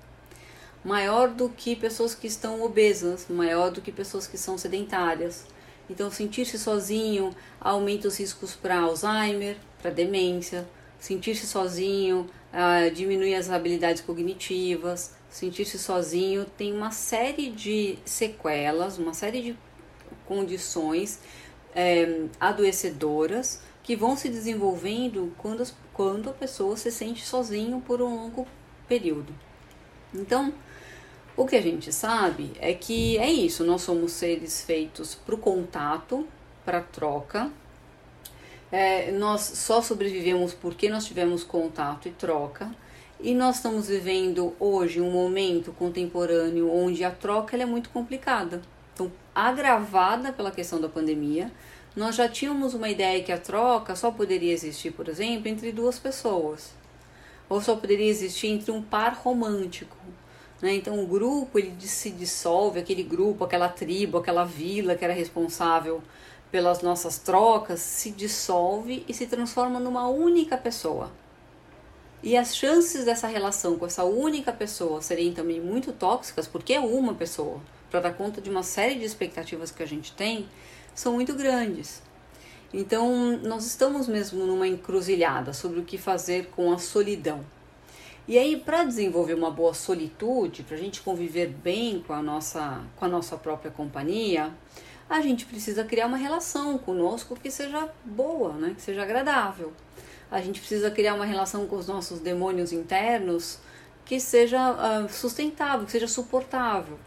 maior 0.88 1.28
do 1.28 1.50
que 1.50 1.76
pessoas 1.76 2.16
que 2.16 2.28
estão 2.28 2.62
obesas, 2.62 3.28
maior 3.30 3.70
do 3.70 3.82
que 3.82 3.92
pessoas 3.92 4.26
que 4.26 4.38
são 4.38 4.58
sedentárias. 4.58 5.46
Então, 5.90 6.10
sentir-se 6.10 6.58
sozinho 6.58 7.36
aumenta 7.60 8.08
os 8.08 8.18
riscos 8.18 8.56
para 8.56 8.80
Alzheimer, 8.80 9.58
para 9.82 9.92
demência. 9.92 10.66
Sentir-se 10.98 11.46
sozinho 11.46 12.30
uh, 12.54 12.90
diminui 12.90 13.36
as 13.36 13.50
habilidades 13.50 14.02
cognitivas. 14.02 15.14
Sentir-se 15.30 15.78
sozinho 15.78 16.46
tem 16.58 16.72
uma 16.72 16.92
série 16.92 17.50
de 17.50 18.00
sequelas, 18.06 18.98
uma 18.98 19.14
série 19.14 19.42
de 19.42 19.58
condições 20.26 21.20
é, 21.76 22.28
adoecedoras 22.40 23.62
que 23.84 23.94
vão 23.94 24.16
se 24.16 24.30
desenvolvendo 24.30 25.34
quando, 25.38 25.68
quando 25.92 26.30
a 26.30 26.34
pessoa 26.34 26.78
se 26.78 26.90
sente 26.92 27.26
sozinho 27.26 27.82
por 27.82 28.02
um 28.02 28.16
longo 28.16 28.48
período. 28.88 29.34
Então, 30.14 30.54
o 31.38 31.46
que 31.46 31.56
a 31.56 31.62
gente 31.62 31.94
sabe 31.94 32.52
é 32.60 32.74
que 32.74 33.16
é 33.20 33.32
isso, 33.32 33.64
nós 33.64 33.84
somos 33.84 34.12
seres 34.12 34.64
feitos 34.64 35.14
para 35.14 35.36
o 35.36 35.38
contato, 35.38 36.28
para 36.66 36.82
troca. 36.82 37.52
É, 38.72 39.12
nós 39.12 39.42
só 39.42 39.80
sobrevivemos 39.80 40.56
porque 40.56 40.90
nós 40.90 41.06
tivemos 41.06 41.44
contato 41.44 42.08
e 42.08 42.12
troca. 42.12 42.76
E 43.20 43.36
nós 43.36 43.58
estamos 43.58 43.88
vivendo 43.88 44.56
hoje 44.60 45.00
um 45.00 45.12
momento 45.12 45.72
contemporâneo 45.72 46.72
onde 46.72 47.04
a 47.04 47.12
troca 47.12 47.56
é 47.56 47.66
muito 47.66 47.92
complicada. 47.92 48.62
Então, 48.94 49.12
agravada 49.34 50.34
pela 50.34 50.50
questão 50.50 50.82
da 50.82 50.90
pandemia, 50.90 51.52
nós 51.96 52.16
já 52.16 52.28
tínhamos 52.28 52.74
uma 52.74 52.90
ideia 52.90 53.24
que 53.24 53.32
a 53.32 53.38
troca 53.38 53.96
só 53.96 54.10
poderia 54.10 54.54
existir, 54.54 54.92
por 54.92 55.08
exemplo, 55.08 55.48
entre 55.48 55.72
duas 55.72 56.00
pessoas. 56.00 56.74
Ou 57.48 57.62
só 57.62 57.76
poderia 57.76 58.10
existir 58.10 58.48
entre 58.48 58.72
um 58.72 58.82
par 58.82 59.14
romântico. 59.24 59.96
Né? 60.62 60.76
Então 60.76 61.02
o 61.02 61.08
grupo 61.08 61.60
ele 61.60 61.76
se 61.82 62.10
dissolve, 62.10 62.80
aquele 62.80 63.04
grupo, 63.04 63.44
aquela 63.44 63.70
tribo, 63.70 64.18
aquela 64.18 64.44
vila 64.44 64.96
que 64.96 65.04
era 65.04 65.14
responsável 65.14 66.02
pelas 66.52 66.82
nossas 66.82 67.18
trocas 67.20 67.80
se 67.80 68.12
dissolve 68.12 69.04
e 69.08 69.14
se 69.14 69.28
transforma 69.28 69.80
numa 69.80 70.08
única 70.08 70.58
pessoa. 70.58 71.12
E 72.24 72.36
as 72.36 72.56
chances 72.56 73.06
dessa 73.06 73.28
relação 73.28 73.78
com 73.78 73.86
essa 73.86 74.04
única 74.04 74.52
pessoa 74.52 75.02
serem 75.02 75.34
também 75.34 75.62
muito 75.62 75.92
tóxicas, 75.92 76.48
porque 76.48 76.74
é 76.74 76.80
uma 76.80 77.14
pessoa, 77.14 77.62
para 77.92 78.00
dar 78.00 78.14
conta 78.14 78.42
de 78.42 78.50
uma 78.50 78.64
série 78.64 78.96
de 78.96 79.06
expectativas 79.06 79.70
que 79.70 79.84
a 79.84 79.86
gente 79.86 80.12
tem, 80.14 80.48
são 80.96 81.14
muito 81.14 81.36
grandes. 81.36 82.02
Então, 82.74 83.38
nós 83.44 83.66
estamos 83.66 84.08
mesmo 84.08 84.46
numa 84.46 84.68
encruzilhada 84.68 85.54
sobre 85.54 85.80
o 85.80 85.84
que 85.84 85.98
fazer 85.98 86.48
com 86.48 86.72
a 86.74 86.80
solidão. 86.80 87.46
E 88.28 88.38
aí, 88.38 88.58
para 88.58 88.84
desenvolver 88.84 89.36
uma 89.36 89.50
boa 89.50 89.74
solitude, 89.74 90.64
para 90.64 90.76
a 90.76 90.80
gente 90.80 91.02
conviver 91.02 91.48
bem 91.48 92.04
com 92.06 92.12
a, 92.12 92.22
nossa, 92.22 92.84
com 92.98 93.06
a 93.06 93.08
nossa 93.08 93.38
própria 93.38 93.72
companhia, 93.72 94.52
a 95.10 95.22
gente 95.22 95.46
precisa 95.46 95.86
criar 95.86 96.08
uma 96.08 96.18
relação 96.18 96.78
conosco 96.78 97.38
que 97.42 97.50
seja 97.50 97.90
boa, 98.04 98.52
né? 98.54 98.74
que 98.76 98.82
seja 98.82 99.02
agradável. 99.02 99.72
A 100.30 100.42
gente 100.42 100.60
precisa 100.60 100.92
criar 100.92 101.14
uma 101.14 101.24
relação 101.24 101.66
com 101.68 101.78
os 101.78 101.88
nossos 101.88 102.20
demônios 102.20 102.74
internos 102.74 103.60
que 104.04 104.20
seja 104.20 104.72
uh, 104.74 105.10
sustentável, 105.10 105.86
que 105.86 105.92
seja 105.94 106.08
suportável. 106.08 107.00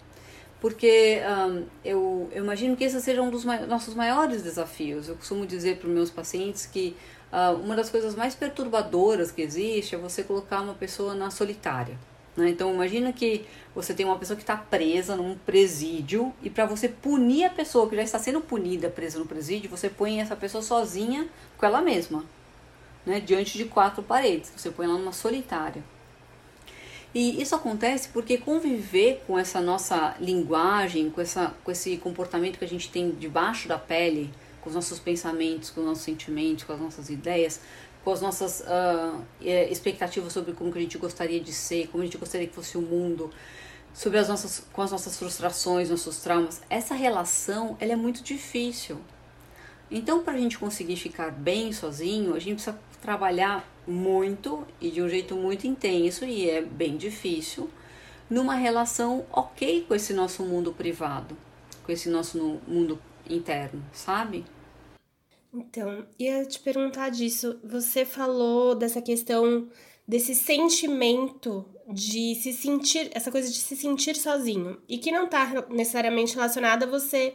Porque 0.58 1.20
um, 1.26 1.66
eu, 1.84 2.28
eu, 2.32 2.44
imagino 2.44 2.76
que 2.76 2.84
esse 2.84 3.00
seja 3.00 3.20
um 3.20 3.30
dos 3.30 3.44
mai 3.44 3.66
nossos 3.66 3.94
maiores 3.94 4.42
desafios. 4.42 5.08
Eu 5.08 5.16
costumo 5.16 5.46
dizer 5.46 5.78
para 5.78 5.88
os 5.88 5.94
meus 5.94 6.10
pacientes 6.10 6.66
que 6.66 6.96
Uh, 7.32 7.54
uma 7.62 7.76
das 7.76 7.88
coisas 7.88 8.14
mais 8.14 8.34
perturbadoras 8.34 9.30
que 9.30 9.40
existe 9.40 9.94
é 9.94 9.98
você 9.98 10.24
colocar 10.24 10.60
uma 10.60 10.74
pessoa 10.74 11.14
na 11.14 11.30
solitária. 11.30 11.96
Né? 12.36 12.50
Então 12.50 12.74
imagina 12.74 13.12
que 13.12 13.46
você 13.74 13.94
tem 13.94 14.04
uma 14.04 14.18
pessoa 14.18 14.36
que 14.36 14.42
está 14.42 14.56
presa 14.56 15.14
num 15.14 15.36
presídio 15.36 16.32
e 16.42 16.50
para 16.50 16.66
você 16.66 16.88
punir 16.88 17.44
a 17.44 17.50
pessoa 17.50 17.88
que 17.88 17.94
já 17.94 18.02
está 18.02 18.18
sendo 18.18 18.40
punida 18.40 18.90
presa 18.90 19.18
no 19.18 19.26
presídio, 19.26 19.70
você 19.70 19.88
põe 19.88 20.20
essa 20.20 20.34
pessoa 20.34 20.62
sozinha 20.62 21.28
com 21.56 21.66
ela 21.66 21.80
mesma, 21.80 22.24
né? 23.06 23.20
diante 23.20 23.56
de 23.56 23.64
quatro 23.64 24.02
paredes. 24.02 24.52
Você 24.56 24.70
põe 24.70 24.86
ela 24.86 24.98
numa 24.98 25.12
solitária. 25.12 25.82
E 27.14 27.42
isso 27.42 27.56
acontece 27.56 28.08
porque 28.10 28.38
conviver 28.38 29.22
com 29.26 29.36
essa 29.36 29.60
nossa 29.60 30.14
linguagem, 30.20 31.10
com, 31.10 31.20
essa, 31.20 31.52
com 31.64 31.70
esse 31.70 31.96
comportamento 31.96 32.58
que 32.58 32.64
a 32.64 32.68
gente 32.68 32.88
tem 32.88 33.10
debaixo 33.10 33.66
da 33.66 33.76
pele, 33.78 34.30
com 34.60 34.68
os 34.68 34.74
nossos 34.74 34.98
pensamentos, 34.98 35.70
com 35.70 35.80
os 35.80 35.86
nossos 35.86 36.04
sentimentos, 36.04 36.64
com 36.64 36.72
as 36.72 36.80
nossas 36.80 37.10
ideias, 37.10 37.60
com 38.04 38.12
as 38.12 38.20
nossas 38.20 38.60
uh, 38.60 39.24
expectativas 39.70 40.32
sobre 40.32 40.52
como 40.52 40.72
que 40.72 40.78
a 40.78 40.82
gente 40.82 40.98
gostaria 40.98 41.40
de 41.40 41.52
ser, 41.52 41.88
como 41.88 42.02
a 42.02 42.06
gente 42.06 42.18
gostaria 42.18 42.46
que 42.46 42.54
fosse 42.54 42.78
o 42.78 42.82
mundo, 42.82 43.30
sobre 43.92 44.18
as 44.18 44.28
nossas, 44.28 44.62
com 44.72 44.82
as 44.82 44.90
nossas 44.90 45.16
frustrações, 45.16 45.90
nossos 45.90 46.18
traumas. 46.18 46.62
Essa 46.70 46.94
relação, 46.94 47.76
ela 47.80 47.92
é 47.92 47.96
muito 47.96 48.22
difícil. 48.22 48.98
Então, 49.90 50.22
para 50.22 50.34
a 50.34 50.38
gente 50.38 50.58
conseguir 50.58 50.96
ficar 50.96 51.30
bem 51.32 51.72
sozinho, 51.72 52.34
a 52.34 52.38
gente 52.38 52.54
precisa 52.54 52.78
trabalhar 53.02 53.68
muito 53.86 54.64
e 54.80 54.90
de 54.90 55.02
um 55.02 55.08
jeito 55.08 55.34
muito 55.34 55.66
intenso 55.66 56.24
e 56.24 56.48
é 56.48 56.62
bem 56.62 56.96
difícil 56.96 57.68
numa 58.28 58.54
relação 58.54 59.26
ok 59.32 59.84
com 59.88 59.94
esse 59.94 60.12
nosso 60.12 60.44
mundo 60.44 60.72
privado, 60.72 61.36
com 61.84 61.90
esse 61.90 62.08
nosso 62.08 62.38
mundo 62.68 63.00
interno, 63.30 63.84
sabe? 63.92 64.44
Então, 65.52 66.06
ia 66.18 66.44
te 66.44 66.60
perguntar 66.60 67.10
disso. 67.10 67.58
Você 67.64 68.04
falou 68.04 68.74
dessa 68.74 69.02
questão 69.02 69.68
desse 70.10 70.34
sentimento 70.34 71.64
de 71.88 72.34
se 72.34 72.52
sentir, 72.52 73.10
essa 73.14 73.30
coisa 73.30 73.48
de 73.48 73.58
se 73.58 73.76
sentir 73.76 74.16
sozinho, 74.16 74.76
e 74.88 74.98
que 74.98 75.12
não 75.12 75.28
tá 75.28 75.64
necessariamente 75.70 76.34
relacionada 76.34 76.84
a 76.84 76.88
você. 76.88 77.34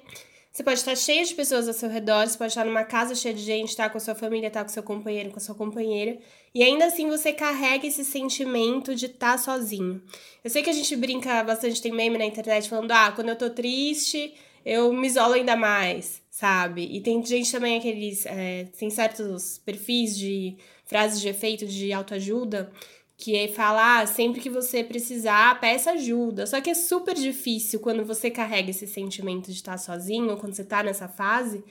Você 0.52 0.62
pode 0.62 0.80
estar 0.80 0.96
cheio 0.96 1.26
de 1.26 1.34
pessoas 1.34 1.70
ao 1.70 1.74
seu 1.74 1.90
redor, 1.90 2.28
você 2.28 2.38
pode 2.38 2.52
estar 2.52 2.66
numa 2.66 2.84
casa 2.84 3.16
cheia 3.16 3.34
de 3.34 3.42
gente, 3.42 3.70
estar 3.70 3.86
tá 3.86 3.90
com 3.90 3.98
a 3.98 4.02
sua 4.02 4.14
família, 4.14 4.48
estar 4.48 4.60
tá 4.60 4.66
com 4.66 4.74
seu 4.74 4.84
companheiro, 4.84 5.30
com 5.30 5.38
a 5.38 5.42
sua 5.42 5.56
companheira, 5.56 6.18
e 6.54 6.64
ainda 6.64 6.86
assim 6.86 7.10
você 7.10 7.32
carrega 7.32 7.88
esse 7.88 8.04
sentimento 8.04 8.94
de 8.94 9.06
estar 9.06 9.34
tá 9.34 9.38
sozinho. 9.38 10.02
Eu 10.44 10.50
sei 10.50 10.62
que 10.62 10.70
a 10.70 10.74
gente 10.74 10.96
brinca 10.98 11.44
bastante, 11.46 11.82
tem 11.82 11.94
meme 11.94 12.18
na 12.18 12.26
internet 12.26 12.70
falando: 12.70 12.92
ah, 12.92 13.12
quando 13.14 13.30
eu 13.30 13.38
tô 13.38 13.50
triste, 13.50 14.34
eu 14.66 14.92
me 14.92 15.08
isolo 15.08 15.34
ainda 15.34 15.56
mais, 15.56 16.22
sabe? 16.30 16.90
E 16.92 17.00
tem 17.02 17.24
gente 17.24 17.52
também, 17.52 17.78
aqueles. 17.78 18.26
É, 18.26 18.66
tem 18.78 18.90
certos 18.90 19.60
perfis 19.60 20.18
de 20.18 20.58
frases 20.86 21.22
de 21.22 21.28
efeito 21.28 21.66
de 21.66 21.94
autoajuda 21.94 22.72
que 23.18 23.36
é 23.36 23.48
falar 23.48 24.02
ah, 24.02 24.08
sempre 24.08 24.42
que 24.42 24.50
você 24.50 24.84
precisar, 24.84 25.60
peça 25.60 25.92
ajuda. 25.92 26.46
Só 26.46 26.60
que 26.60 26.70
é 26.70 26.74
super 26.74 27.16
difícil 27.16 27.80
quando 27.80 28.04
você 28.04 28.30
carrega 28.30 28.72
esse 28.72 28.86
sentimento 28.88 29.48
de 29.48 29.54
estar 29.54 29.78
sozinho, 29.78 30.36
quando 30.38 30.54
você 30.54 30.64
tá 30.64 30.84
nessa 30.84 31.08
fase, 31.08 31.64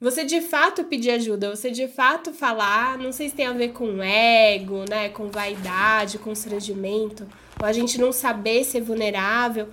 você 0.00 0.24
de 0.24 0.40
fato 0.40 0.84
pedir 0.84 1.12
ajuda, 1.12 1.54
você 1.54 1.70
de 1.70 1.88
fato 1.88 2.32
falar, 2.32 2.98
não 2.98 3.12
sei 3.12 3.28
se 3.28 3.34
tem 3.34 3.46
a 3.46 3.52
ver 3.52 3.72
com 3.72 4.02
ego, 4.02 4.84
né, 4.88 5.08
com 5.08 5.30
vaidade, 5.30 6.18
constrangimento, 6.18 7.26
ou 7.58 7.66
a 7.66 7.72
gente 7.72 7.98
não 7.98 8.12
saber 8.12 8.64
ser 8.64 8.82
vulnerável, 8.82 9.68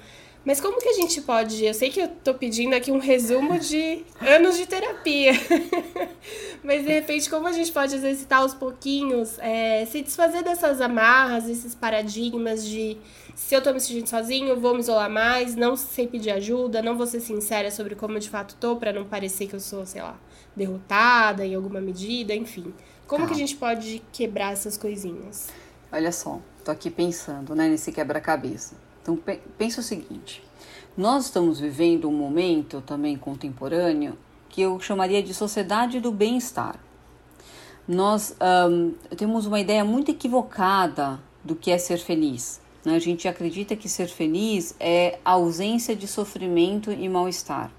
Mas 0.46 0.62
como 0.62 0.80
que 0.80 0.88
a 0.88 0.94
gente 0.94 1.22
pode. 1.22 1.66
Eu 1.66 1.74
sei 1.74 1.90
que 1.90 2.00
eu 2.00 2.08
tô 2.08 2.34
pedindo 2.34 2.74
aqui 2.74 2.92
um 2.92 2.98
resumo 2.98 3.60
de 3.60 4.04
anos 4.22 4.58
de 4.58 4.66
terapia. 4.66 5.34
Mas 6.64 6.84
de 6.84 6.92
repente, 6.92 7.30
como 7.30 7.48
a 7.48 7.52
gente 7.52 7.72
pode 7.72 7.96
exercitar 7.96 8.40
aos 8.40 8.54
pouquinhos, 8.54 9.38
é, 9.40 9.86
se 9.86 10.02
desfazer 10.02 10.44
dessas 10.44 10.82
amarras, 10.82 11.48
esses 11.48 11.76
paradigmas 11.76 12.66
de 12.66 12.98
se 13.36 13.56
eu 13.56 13.62
tô 13.62 13.74
me 13.74 13.80
sentindo 13.80 14.08
sozinho, 14.08 14.60
vou 14.60 14.74
me 14.74 14.82
isolar 14.82 15.10
mais, 15.10 15.56
não 15.56 15.76
sei 15.76 16.08
pedir 16.08 16.32
ajuda, 16.32 16.82
não 16.82 16.98
vou 16.98 17.08
ser 17.08 17.22
sincera 17.22 17.72
sobre 17.72 17.96
como 17.96 18.16
eu 18.16 18.20
de 18.20 18.30
fato 18.30 18.56
tô, 18.60 18.76
para 18.76 18.92
não 18.92 19.06
parecer 19.06 19.48
que 19.48 19.56
eu 19.56 19.60
sou, 19.60 19.86
sei 19.86 20.02
lá, 20.02 20.20
derrotada 20.56 21.46
em 21.46 21.56
alguma 21.56 21.80
medida, 21.80 22.34
enfim. 22.36 22.74
Como 23.08 23.26
que 23.26 23.34
a 23.34 23.38
gente 23.38 23.56
pode 23.56 24.04
quebrar 24.12 24.54
essas 24.54 24.78
coisinhas? 24.78 25.48
Olha 25.92 26.12
só, 26.12 26.40
tô 26.64 26.70
aqui 26.70 26.92
pensando, 26.92 27.56
né, 27.56 27.68
nesse 27.68 27.92
quebra-cabeça. 27.92 28.76
Então 29.10 29.20
pensa 29.58 29.82
o 29.82 29.84
seguinte: 29.84 30.44
nós 30.96 31.26
estamos 31.26 31.60
vivendo 31.60 32.08
um 32.08 32.14
momento 32.14 32.82
também 32.82 33.18
contemporâneo 33.18 34.16
que 34.48 34.62
eu 34.62 34.80
chamaria 34.80 35.24
de 35.24 35.34
sociedade 35.34 36.00
do 36.00 36.12
bem-estar. 36.12 36.80
Nós 37.88 38.36
um, 38.70 38.94
temos 39.16 39.48
uma 39.48 39.60
ideia 39.60 39.84
muito 39.84 40.12
equivocada 40.12 41.20
do 41.44 41.56
que 41.56 41.72
é 41.72 41.78
ser 41.80 41.98
feliz. 41.98 42.62
Né? 42.86 42.96
A 42.96 43.00
gente 43.00 43.28
acredita 43.28 43.76
que 43.76 43.90
ser 43.90 44.08
feliz 44.08 44.76
é 44.80 45.18
a 45.26 45.32
ausência 45.32 45.96
de 45.96 46.08
sofrimento 46.08 46.92
e 46.92 47.10
mal-estar. 47.10 47.72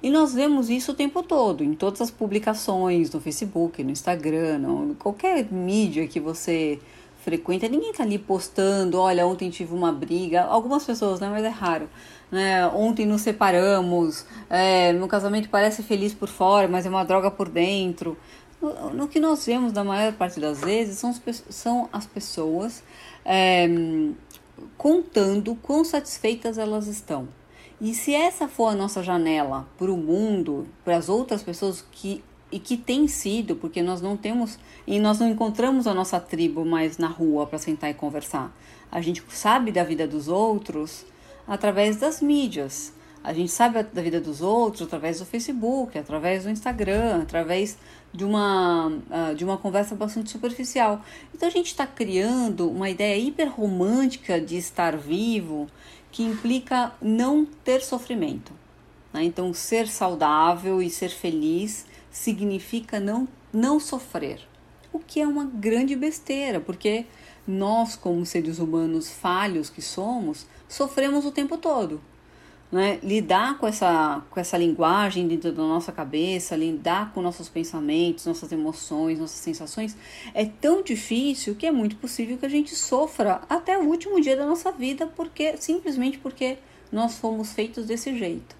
E 0.00 0.10
nós 0.10 0.32
vemos 0.34 0.70
isso 0.70 0.92
o 0.92 0.94
tempo 0.94 1.22
todo, 1.22 1.64
em 1.64 1.74
todas 1.74 2.00
as 2.00 2.10
publicações, 2.10 3.10
no 3.10 3.20
Facebook, 3.20 3.82
no 3.82 3.90
Instagram, 3.90 4.58
no, 4.58 4.94
qualquer 4.94 5.50
mídia 5.50 6.06
que 6.06 6.20
você 6.20 6.78
frequenta, 7.26 7.68
ninguém 7.68 7.92
tá 7.92 8.04
ali 8.04 8.20
postando, 8.20 9.00
olha, 9.00 9.26
ontem 9.26 9.50
tive 9.50 9.74
uma 9.74 9.90
briga, 9.90 10.44
algumas 10.44 10.84
pessoas, 10.84 11.18
né, 11.18 11.28
mas 11.28 11.44
é 11.44 11.48
raro. 11.48 11.90
Né? 12.30 12.64
Ontem 12.68 13.04
nos 13.04 13.22
separamos, 13.22 14.24
é, 14.48 14.92
meu 14.92 15.08
casamento 15.08 15.48
parece 15.48 15.82
feliz 15.82 16.14
por 16.14 16.28
fora, 16.28 16.68
mas 16.68 16.86
é 16.86 16.88
uma 16.88 17.02
droga 17.02 17.28
por 17.28 17.48
dentro. 17.48 18.16
No, 18.62 18.90
no 18.90 19.08
que 19.08 19.18
nós 19.18 19.44
vemos 19.44 19.72
na 19.72 19.82
maior 19.82 20.12
parte 20.12 20.38
das 20.38 20.60
vezes 20.60 20.98
são, 20.98 21.12
são 21.50 21.88
as 21.92 22.06
pessoas 22.06 22.84
é, 23.24 23.66
contando 24.78 25.56
quão 25.56 25.84
satisfeitas 25.84 26.58
elas 26.58 26.86
estão. 26.86 27.26
E 27.80 27.92
se 27.92 28.14
essa 28.14 28.46
for 28.46 28.68
a 28.68 28.74
nossa 28.76 29.02
janela 29.02 29.66
para 29.76 29.90
o 29.90 29.96
mundo, 29.96 30.68
para 30.84 30.96
as 30.96 31.08
outras 31.08 31.42
pessoas 31.42 31.84
que 31.90 32.22
e 32.56 32.58
que 32.58 32.74
tem 32.74 33.06
sido, 33.06 33.54
porque 33.54 33.82
nós 33.82 34.00
não 34.00 34.16
temos 34.16 34.58
e 34.86 34.98
nós 34.98 35.18
não 35.20 35.28
encontramos 35.28 35.86
a 35.86 35.92
nossa 35.92 36.18
tribo 36.18 36.64
mais 36.64 36.96
na 36.96 37.06
rua 37.06 37.46
para 37.46 37.58
sentar 37.58 37.90
e 37.90 37.94
conversar. 37.94 38.50
A 38.90 39.02
gente 39.02 39.22
sabe 39.28 39.70
da 39.70 39.84
vida 39.84 40.08
dos 40.08 40.26
outros 40.26 41.04
através 41.46 41.98
das 41.98 42.22
mídias. 42.22 42.94
A 43.22 43.34
gente 43.34 43.52
sabe 43.52 43.82
da 43.82 44.00
vida 44.00 44.18
dos 44.22 44.40
outros 44.40 44.86
através 44.86 45.18
do 45.18 45.26
Facebook, 45.26 45.98
através 45.98 46.44
do 46.44 46.50
Instagram, 46.50 47.20
através 47.20 47.76
de 48.10 48.24
uma, 48.24 48.90
ah, 49.10 49.34
de 49.34 49.44
uma 49.44 49.58
conversa 49.58 49.94
bastante 49.94 50.30
superficial. 50.30 51.02
Então 51.34 51.46
a 51.46 51.52
gente 51.52 51.66
está 51.66 51.86
criando 51.86 52.70
uma 52.70 52.88
ideia 52.88 53.18
hiper 53.18 53.50
romântica 53.50 54.40
de 54.40 54.56
estar 54.56 54.96
vivo 54.96 55.66
que 56.10 56.22
implica 56.22 56.90
não 57.02 57.44
ter 57.44 57.82
sofrimento. 57.82 58.50
Né? 59.12 59.24
Então, 59.24 59.52
ser 59.52 59.88
saudável 59.88 60.80
e 60.80 60.88
ser 60.88 61.10
feliz 61.10 61.84
significa 62.16 62.98
não, 62.98 63.28
não 63.52 63.78
sofrer, 63.78 64.40
o 64.90 64.98
que 64.98 65.20
é 65.20 65.26
uma 65.26 65.44
grande 65.44 65.94
besteira, 65.94 66.58
porque 66.58 67.04
nós, 67.46 67.94
como 67.94 68.24
seres 68.24 68.58
humanos 68.58 69.10
falhos 69.10 69.68
que 69.68 69.82
somos, 69.82 70.46
sofremos 70.66 71.26
o 71.26 71.30
tempo 71.30 71.58
todo. 71.58 72.00
Né? 72.72 72.98
Lidar 73.02 73.58
com 73.58 73.66
essa, 73.66 74.24
com 74.30 74.40
essa 74.40 74.56
linguagem 74.56 75.28
dentro 75.28 75.52
da 75.52 75.62
nossa 75.62 75.92
cabeça, 75.92 76.56
lidar 76.56 77.12
com 77.12 77.20
nossos 77.20 77.50
pensamentos, 77.50 78.24
nossas 78.24 78.50
emoções, 78.50 79.18
nossas 79.18 79.38
sensações, 79.38 79.94
é 80.34 80.46
tão 80.46 80.82
difícil 80.82 81.54
que 81.54 81.66
é 81.66 81.70
muito 81.70 81.96
possível 81.96 82.38
que 82.38 82.46
a 82.46 82.48
gente 82.48 82.74
sofra 82.74 83.42
até 83.48 83.78
o 83.78 83.84
último 83.84 84.20
dia 84.22 84.36
da 84.36 84.46
nossa 84.46 84.72
vida, 84.72 85.06
porque 85.06 85.56
simplesmente 85.58 86.18
porque 86.18 86.56
nós 86.90 87.18
fomos 87.18 87.52
feitos 87.52 87.86
desse 87.86 88.18
jeito. 88.18 88.56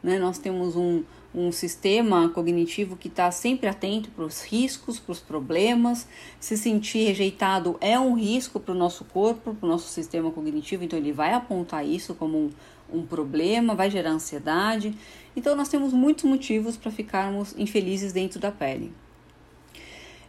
Né? 0.00 0.18
Nós 0.18 0.38
temos 0.38 0.76
um, 0.76 1.02
um 1.34 1.52
sistema 1.52 2.28
cognitivo 2.28 2.96
que 2.96 3.08
está 3.08 3.30
sempre 3.30 3.68
atento 3.68 4.10
para 4.10 4.24
os 4.24 4.42
riscos, 4.42 4.98
para 4.98 5.12
os 5.12 5.20
problemas. 5.20 6.06
Se 6.40 6.56
sentir 6.56 7.06
rejeitado 7.06 7.76
é 7.80 7.98
um 7.98 8.14
risco 8.14 8.58
para 8.58 8.72
o 8.72 8.78
nosso 8.78 9.04
corpo, 9.04 9.54
para 9.54 9.66
o 9.66 9.70
nosso 9.70 9.88
sistema 9.88 10.30
cognitivo, 10.30 10.84
então 10.84 10.98
ele 10.98 11.12
vai 11.12 11.32
apontar 11.32 11.86
isso 11.86 12.14
como 12.14 12.36
um, 12.36 12.50
um 12.92 13.06
problema, 13.06 13.74
vai 13.74 13.90
gerar 13.90 14.10
ansiedade. 14.10 14.94
Então 15.36 15.54
nós 15.54 15.68
temos 15.68 15.92
muitos 15.92 16.24
motivos 16.24 16.76
para 16.76 16.90
ficarmos 16.90 17.54
infelizes 17.56 18.12
dentro 18.12 18.40
da 18.40 18.50
pele. 18.50 18.92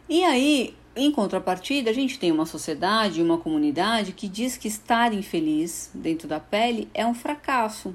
E 0.08 0.22
aí, 0.24 0.74
em 0.94 1.10
contrapartida, 1.10 1.90
a 1.90 1.92
gente 1.92 2.18
tem 2.18 2.30
uma 2.30 2.46
sociedade, 2.46 3.22
uma 3.22 3.38
comunidade 3.38 4.12
que 4.12 4.28
diz 4.28 4.56
que 4.56 4.68
estar 4.68 5.12
infeliz 5.12 5.90
dentro 5.94 6.28
da 6.28 6.38
pele 6.38 6.88
é 6.92 7.04
um 7.06 7.14
fracasso, 7.14 7.94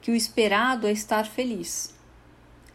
que 0.00 0.10
o 0.10 0.14
esperado 0.14 0.86
é 0.86 0.92
estar 0.92 1.24
feliz. 1.24 1.91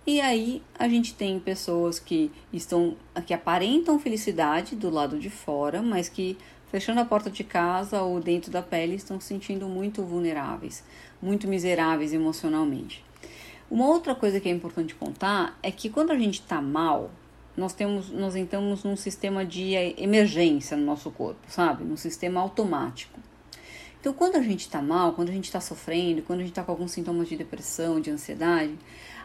E 0.08 0.22
aí 0.22 0.64
a 0.80 0.88
gente 0.88 1.14
tem 1.14 1.38
pessoas 1.38 2.00
que 2.00 2.32
estão 2.54 2.96
que 3.26 3.34
aparentam 3.34 4.00
felicidade 4.00 4.74
do 4.74 4.90
lado 4.90 5.20
de 5.20 5.30
fora, 5.30 5.82
mas 5.82 6.08
que 6.08 6.38
fechando 6.72 7.02
a 7.02 7.06
porta 7.06 7.30
de 7.30 7.44
casa 7.44 8.02
ou 8.02 8.22
dentro 8.22 8.50
da 8.50 8.62
pele 8.62 8.96
estão 8.96 9.20
se 9.20 9.28
sentindo 9.28 9.68
muito 9.68 10.02
vulneráveis, 10.04 10.82
muito 11.22 11.46
miseráveis 11.46 12.14
emocionalmente. 12.14 13.04
Uma 13.70 13.86
outra 13.86 14.16
coisa 14.16 14.40
que 14.40 14.48
é 14.48 14.52
importante 14.52 14.96
contar 14.96 15.60
é 15.62 15.70
que 15.72 15.90
quando 15.90 16.12
a 16.12 16.18
gente 16.18 16.40
está 16.40 16.62
mal, 16.62 17.12
nós 17.58 17.74
temos, 17.74 18.10
nós 18.10 18.34
entramos 18.34 18.86
num 18.86 18.96
sistema 18.96 19.44
de 19.44 19.74
emergência 19.98 20.78
no 20.78 20.86
nosso 20.86 21.12
corpo, 21.12 21.42
sabe? 21.50 21.84
Num 21.84 21.98
sistema 21.98 22.40
automático. 22.40 23.20
Então, 24.00 24.14
quando 24.14 24.38
a 24.38 24.42
gente 24.42 24.62
está 24.62 24.82
mal, 24.82 25.12
quando 25.12 25.30
a 25.30 25.34
gente 25.34 25.46
está 25.46 25.60
sofrendo, 25.60 26.22
quando 26.22 26.40
a 26.40 26.44
gente 26.44 26.52
está 26.52 26.64
com 26.64 26.72
alguns 26.72 26.92
sintomas 26.92 27.28
de 27.28 27.36
depressão, 27.36 28.00
de 28.00 28.10
ansiedade, 28.10 28.78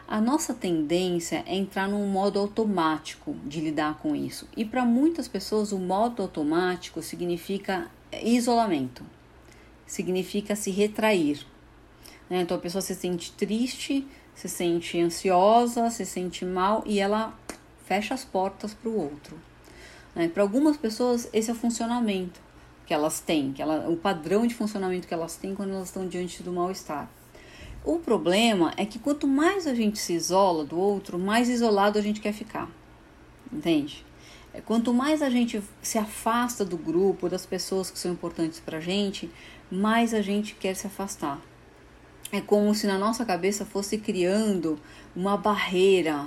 a 0.07 0.19
nossa 0.19 0.53
tendência 0.53 1.43
é 1.47 1.55
entrar 1.55 1.87
num 1.87 2.07
modo 2.07 2.39
automático 2.39 3.35
de 3.45 3.61
lidar 3.61 3.97
com 3.99 4.15
isso. 4.15 4.47
E 4.55 4.65
para 4.65 4.85
muitas 4.85 5.27
pessoas, 5.27 5.71
o 5.71 5.79
modo 5.79 6.21
automático 6.21 7.01
significa 7.01 7.89
isolamento, 8.21 9.03
significa 9.87 10.55
se 10.55 10.71
retrair. 10.71 11.45
Né? 12.29 12.41
Então 12.41 12.57
a 12.57 12.59
pessoa 12.59 12.81
se 12.81 12.93
sente 12.93 13.31
triste, 13.31 14.05
se 14.35 14.49
sente 14.49 14.99
ansiosa, 14.99 15.89
se 15.89 16.05
sente 16.05 16.45
mal 16.45 16.83
e 16.85 16.99
ela 16.99 17.33
fecha 17.85 18.13
as 18.13 18.25
portas 18.25 18.73
para 18.73 18.89
o 18.89 18.99
outro. 18.99 19.39
Né? 20.13 20.27
Para 20.27 20.43
algumas 20.43 20.77
pessoas, 20.77 21.29
esse 21.31 21.49
é 21.49 21.53
o 21.53 21.55
funcionamento 21.55 22.41
que 22.85 22.93
elas 22.93 23.19
têm, 23.19 23.53
que 23.53 23.61
ela, 23.61 23.89
o 23.89 23.95
padrão 23.95 24.45
de 24.45 24.53
funcionamento 24.53 25.07
que 25.07 25.13
elas 25.13 25.37
têm 25.37 25.55
quando 25.55 25.71
elas 25.71 25.87
estão 25.87 26.07
diante 26.07 26.43
do 26.43 26.51
mal-estar. 26.51 27.09
O 27.85 27.99
problema 27.99 28.73
é 28.77 28.85
que 28.85 28.97
quanto 28.97 29.27
mais 29.27 29.67
a 29.67 29.75
gente 29.75 29.99
se 29.99 30.13
isola 30.13 30.63
do 30.63 30.79
outro, 30.79 31.19
mais 31.19 31.49
isolado 31.49 31.99
a 31.99 32.01
gente 32.01 32.21
quer 32.21 32.31
ficar. 32.31 32.71
Entende? 33.51 34.05
É, 34.53 34.61
quanto 34.61 34.93
mais 34.93 35.21
a 35.21 35.29
gente 35.29 35.61
se 35.81 35.97
afasta 35.97 36.63
do 36.63 36.77
grupo, 36.77 37.27
das 37.27 37.45
pessoas 37.45 37.91
que 37.91 37.99
são 37.99 38.13
importantes 38.13 38.61
pra 38.61 38.79
gente, 38.79 39.29
mais 39.69 40.13
a 40.13 40.21
gente 40.21 40.55
quer 40.55 40.75
se 40.77 40.87
afastar. 40.87 41.41
É 42.31 42.39
como 42.39 42.73
se 42.73 42.87
na 42.87 42.97
nossa 42.97 43.25
cabeça 43.25 43.65
fosse 43.65 43.97
criando 43.97 44.79
uma 45.13 45.35
barreira, 45.35 46.25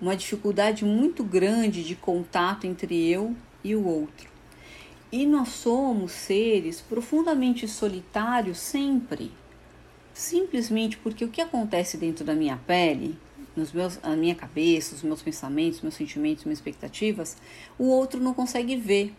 uma 0.00 0.16
dificuldade 0.16 0.86
muito 0.86 1.22
grande 1.22 1.84
de 1.84 1.94
contato 1.94 2.66
entre 2.66 3.06
eu 3.10 3.36
e 3.62 3.76
o 3.76 3.84
outro. 3.86 4.30
E 5.12 5.26
nós 5.26 5.48
somos 5.50 6.12
seres 6.12 6.80
profundamente 6.80 7.68
solitários 7.68 8.56
sempre 8.56 9.30
simplesmente 10.14 10.96
porque 10.96 11.24
o 11.24 11.28
que 11.28 11.40
acontece 11.40 11.96
dentro 11.96 12.24
da 12.24 12.34
minha 12.34 12.56
pele, 12.56 13.18
nos 13.56 13.72
meus, 13.72 13.98
a 14.02 14.10
minha 14.10 14.34
cabeça, 14.34 14.94
os 14.94 15.02
meus 15.02 15.20
pensamentos, 15.20 15.80
meus 15.80 15.94
sentimentos, 15.94 16.44
minhas 16.44 16.58
expectativas, 16.58 17.36
o 17.78 17.84
outro 17.84 18.20
não 18.20 18.32
consegue 18.32 18.76
ver. 18.76 19.12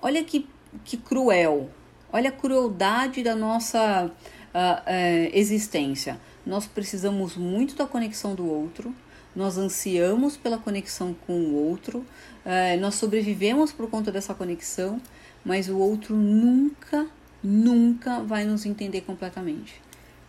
Olha 0.00 0.22
que, 0.22 0.46
que 0.84 0.96
cruel, 0.98 1.70
olha 2.12 2.28
a 2.28 2.32
crueldade 2.32 3.22
da 3.22 3.34
nossa 3.34 4.06
uh, 4.06 4.08
uh, 4.08 5.30
existência. 5.32 6.20
Nós 6.44 6.66
precisamos 6.66 7.36
muito 7.36 7.74
da 7.74 7.86
conexão 7.86 8.34
do 8.34 8.46
outro, 8.46 8.94
nós 9.34 9.58
ansiamos 9.58 10.36
pela 10.36 10.58
conexão 10.58 11.14
com 11.26 11.32
o 11.32 11.54
outro, 11.54 11.98
uh, 11.98 12.80
nós 12.80 12.94
sobrevivemos 12.94 13.72
por 13.72 13.88
conta 13.88 14.12
dessa 14.12 14.34
conexão, 14.34 15.00
mas 15.44 15.68
o 15.68 15.78
outro 15.78 16.14
nunca, 16.14 17.06
nunca 17.42 18.20
vai 18.20 18.44
nos 18.44 18.64
entender 18.66 19.02
completamente. 19.02 19.85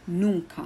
Nunca. 0.07 0.65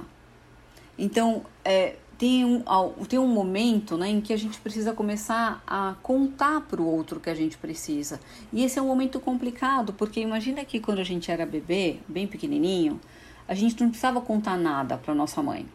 Então, 0.96 1.44
é, 1.64 1.96
tem, 2.18 2.44
um, 2.44 2.62
tem 3.08 3.18
um 3.18 3.26
momento 3.26 3.96
né, 3.96 4.08
em 4.08 4.20
que 4.20 4.32
a 4.32 4.36
gente 4.36 4.60
precisa 4.60 4.92
começar 4.92 5.62
a 5.66 5.96
contar 6.02 6.60
para 6.60 6.80
o 6.80 6.86
outro 6.86 7.18
que 7.18 7.28
a 7.28 7.34
gente 7.34 7.58
precisa. 7.58 8.20
E 8.52 8.62
esse 8.62 8.78
é 8.78 8.82
um 8.82 8.86
momento 8.86 9.18
complicado, 9.18 9.92
porque 9.92 10.20
imagina 10.20 10.64
que 10.64 10.78
quando 10.78 11.00
a 11.00 11.04
gente 11.04 11.30
era 11.30 11.44
bebê, 11.44 11.98
bem 12.06 12.26
pequenininho, 12.28 13.00
a 13.48 13.54
gente 13.54 13.80
não 13.80 13.88
precisava 13.88 14.20
contar 14.20 14.56
nada 14.56 14.96
para 14.96 15.14
nossa 15.14 15.42
mãe. 15.42 15.66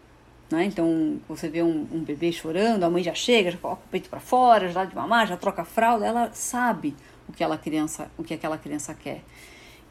Né? 0.49 0.65
Então, 0.65 1.19
você 1.27 1.49
vê 1.49 1.62
um, 1.62 1.86
um, 1.91 1.99
bebê 1.99 2.32
chorando, 2.32 2.84
a 2.84 2.89
mãe 2.89 3.03
já 3.03 3.13
chega, 3.13 3.51
já 3.51 3.58
coloca 3.58 3.82
o 3.86 3.89
peito 3.89 4.10
para 4.10 4.19
fora, 4.19 4.69
já 4.69 4.84
dá 4.84 4.86
de 4.86 4.95
mamar, 4.95 5.27
já 5.27 5.36
troca 5.36 5.63
a 5.63 5.65
fralda, 5.65 6.06
ela 6.06 6.32
sabe 6.32 6.95
o 7.27 7.34
que, 7.34 7.43
ela 7.43 7.58
criança, 7.58 8.10
o 8.17 8.23
que 8.23 8.34
aquela 8.34 8.58
criança 8.58 8.93
quer. 8.93 9.21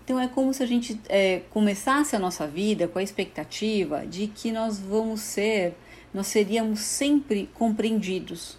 Então, 0.07 0.21
é 0.21 0.29
como 0.29 0.55
se 0.55 0.63
a 0.63 0.67
gente 0.67 1.01
é, 1.09 1.41
começasse 1.51 2.15
a 2.15 2.19
nossa 2.21 2.47
vida 2.47 2.87
com 2.87 3.01
a 3.01 3.03
expectativa 3.03 4.07
de 4.07 4.29
que 4.29 4.53
nós 4.53 4.79
vamos 4.79 5.21
ser, 5.21 5.75
nós 6.15 6.29
seríamos 6.29 6.79
sempre 6.79 7.51
compreendidos, 7.55 8.57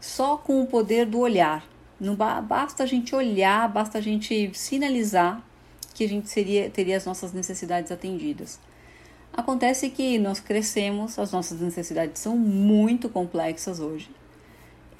só 0.00 0.36
com 0.36 0.62
o 0.62 0.66
poder 0.68 1.04
do 1.04 1.18
olhar. 1.18 1.66
Não 1.98 2.14
basta 2.14 2.84
a 2.84 2.86
gente 2.86 3.12
olhar, 3.12 3.68
basta 3.68 3.98
a 3.98 4.00
gente 4.00 4.52
sinalizar 4.54 5.44
que 5.92 6.04
a 6.04 6.08
gente 6.08 6.30
seria, 6.30 6.70
teria 6.70 6.96
as 6.96 7.04
nossas 7.04 7.32
necessidades 7.32 7.90
atendidas. 7.90 8.60
Acontece 9.32 9.90
que 9.90 10.16
nós 10.16 10.38
crescemos, 10.38 11.18
as 11.18 11.32
nossas 11.32 11.60
necessidades 11.60 12.22
são 12.22 12.38
muito 12.38 13.08
complexas 13.08 13.80
hoje 13.80 14.08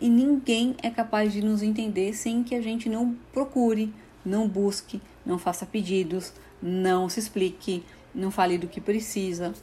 e 0.00 0.09
ninguém 0.09 0.74
é 0.82 0.90
capaz 0.90 1.32
de 1.32 1.42
nos 1.42 1.62
entender 1.62 2.12
sem 2.14 2.42
que 2.42 2.54
a 2.54 2.61
gente 2.61 2.88
não 2.88 3.16
procure, 3.32 3.92
não 4.26 4.48
busque, 4.48 5.00
não 5.24 5.38
faça 5.38 5.64
pedidos, 5.64 6.32
não 6.60 7.08
se 7.08 7.20
explique, 7.20 7.84
não 8.14 8.30
fale 8.30 8.58
do 8.58 8.66
que 8.66 8.80
precisa. 8.80 9.54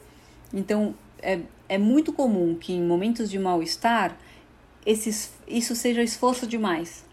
Então, 0.52 0.94
é, 1.20 1.40
é 1.68 1.78
muito 1.78 2.12
comum 2.12 2.54
que 2.54 2.72
em 2.72 2.82
momentos 2.82 3.30
de 3.30 3.38
mal-estar 3.38 4.16
isso 4.86 5.74
seja 5.74 6.02
esforço 6.02 6.46
demais. 6.46 7.04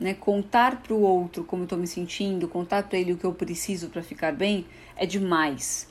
Né? 0.00 0.14
Contar 0.14 0.82
para 0.82 0.94
o 0.94 1.00
outro 1.00 1.44
como 1.44 1.62
eu 1.62 1.64
estou 1.64 1.78
me 1.78 1.86
sentindo, 1.86 2.48
contar 2.48 2.84
para 2.84 2.98
ele 2.98 3.12
o 3.12 3.18
que 3.18 3.24
eu 3.24 3.34
preciso 3.34 3.88
para 3.88 4.02
ficar 4.02 4.32
bem 4.32 4.66
é 4.96 5.06
demais. 5.06 5.88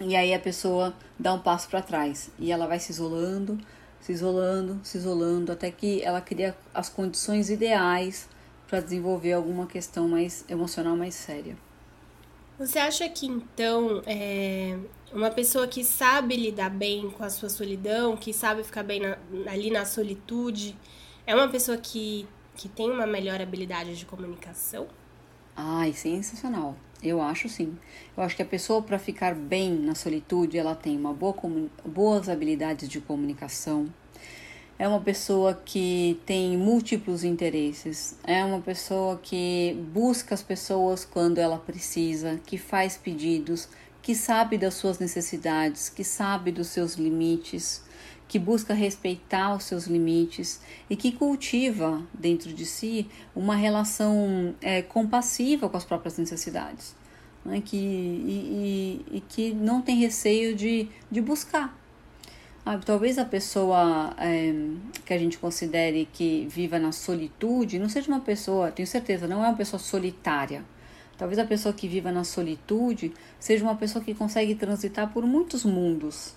E 0.00 0.16
aí 0.16 0.32
a 0.32 0.38
pessoa 0.38 0.94
dá 1.18 1.34
um 1.34 1.40
passo 1.40 1.68
para 1.68 1.82
trás 1.82 2.30
e 2.38 2.50
ela 2.50 2.66
vai 2.66 2.80
se 2.80 2.90
isolando, 2.90 3.58
se 4.00 4.12
isolando, 4.12 4.80
se 4.82 4.96
isolando, 4.96 5.52
até 5.52 5.70
que 5.70 6.02
ela 6.02 6.20
cria 6.20 6.56
as 6.72 6.88
condições 6.88 7.50
ideais 7.50 8.28
para 8.70 8.80
desenvolver 8.80 9.32
alguma 9.32 9.66
questão 9.66 10.08
mais 10.08 10.44
emocional 10.48 10.96
mais 10.96 11.14
séria. 11.14 11.56
Você 12.56 12.78
acha 12.78 13.08
que 13.08 13.26
então 13.26 14.00
é, 14.06 14.78
uma 15.12 15.30
pessoa 15.30 15.66
que 15.66 15.82
sabe 15.82 16.36
lidar 16.36 16.70
bem 16.70 17.10
com 17.10 17.24
a 17.24 17.30
sua 17.30 17.48
solidão, 17.48 18.16
que 18.16 18.32
sabe 18.32 18.62
ficar 18.62 18.84
bem 18.84 19.00
na, 19.00 19.18
ali 19.50 19.70
na 19.70 19.84
solitude, 19.84 20.78
é 21.26 21.34
uma 21.34 21.48
pessoa 21.48 21.76
que, 21.78 22.28
que 22.54 22.68
tem 22.68 22.88
uma 22.88 23.06
melhor 23.06 23.40
habilidade 23.40 23.96
de 23.96 24.06
comunicação? 24.06 24.86
Ai, 25.56 25.92
sensacional. 25.92 26.76
Eu 27.02 27.20
acho 27.20 27.48
sim. 27.48 27.76
Eu 28.16 28.22
acho 28.22 28.36
que 28.36 28.42
a 28.42 28.46
pessoa, 28.46 28.82
para 28.82 28.98
ficar 28.98 29.34
bem 29.34 29.72
na 29.72 29.94
solitude, 29.94 30.58
ela 30.58 30.74
tem 30.74 30.96
uma 30.96 31.12
boa, 31.12 31.34
boas 31.84 32.28
habilidades 32.28 32.88
de 32.88 33.00
comunicação. 33.00 33.86
É 34.80 34.88
uma 34.88 35.00
pessoa 35.02 35.52
que 35.62 36.18
tem 36.24 36.56
múltiplos 36.56 37.22
interesses. 37.22 38.16
É 38.24 38.42
uma 38.42 38.62
pessoa 38.62 39.20
que 39.22 39.76
busca 39.92 40.34
as 40.34 40.42
pessoas 40.42 41.04
quando 41.04 41.36
ela 41.36 41.58
precisa, 41.58 42.40
que 42.46 42.56
faz 42.56 42.96
pedidos, 42.96 43.68
que 44.00 44.14
sabe 44.14 44.56
das 44.56 44.72
suas 44.72 44.98
necessidades, 44.98 45.90
que 45.90 46.02
sabe 46.02 46.50
dos 46.50 46.68
seus 46.68 46.94
limites, 46.94 47.84
que 48.26 48.38
busca 48.38 48.72
respeitar 48.72 49.54
os 49.54 49.64
seus 49.64 49.84
limites 49.84 50.62
e 50.88 50.96
que 50.96 51.12
cultiva 51.12 52.02
dentro 52.14 52.50
de 52.50 52.64
si 52.64 53.06
uma 53.36 53.56
relação 53.56 54.54
é, 54.62 54.80
compassiva 54.80 55.68
com 55.68 55.76
as 55.76 55.84
próprias 55.84 56.16
necessidades. 56.16 56.96
Né? 57.44 57.60
Que, 57.62 57.76
e, 57.76 59.04
e, 59.12 59.16
e, 59.18 59.20
que 59.28 59.52
não 59.52 59.82
tem 59.82 59.98
receio 59.98 60.56
de, 60.56 60.88
de 61.10 61.20
buscar. 61.20 61.78
Ah, 62.64 62.78
talvez 62.78 63.18
a 63.18 63.24
pessoa 63.24 64.14
é, 64.18 64.52
que 65.06 65.14
a 65.14 65.18
gente 65.18 65.38
considere 65.38 66.06
que 66.12 66.46
viva 66.50 66.78
na 66.78 66.92
solitude 66.92 67.78
não 67.78 67.88
seja 67.88 68.08
uma 68.08 68.20
pessoa, 68.20 68.70
tenho 68.70 68.86
certeza, 68.86 69.26
não 69.26 69.42
é 69.44 69.48
uma 69.48 69.56
pessoa 69.56 69.80
solitária. 69.80 70.62
Talvez 71.16 71.38
a 71.38 71.44
pessoa 71.44 71.72
que 71.72 71.88
viva 71.88 72.12
na 72.12 72.22
solitude 72.22 73.12
seja 73.38 73.64
uma 73.64 73.76
pessoa 73.76 74.04
que 74.04 74.14
consegue 74.14 74.54
transitar 74.54 75.10
por 75.12 75.24
muitos 75.26 75.64
mundos, 75.64 76.34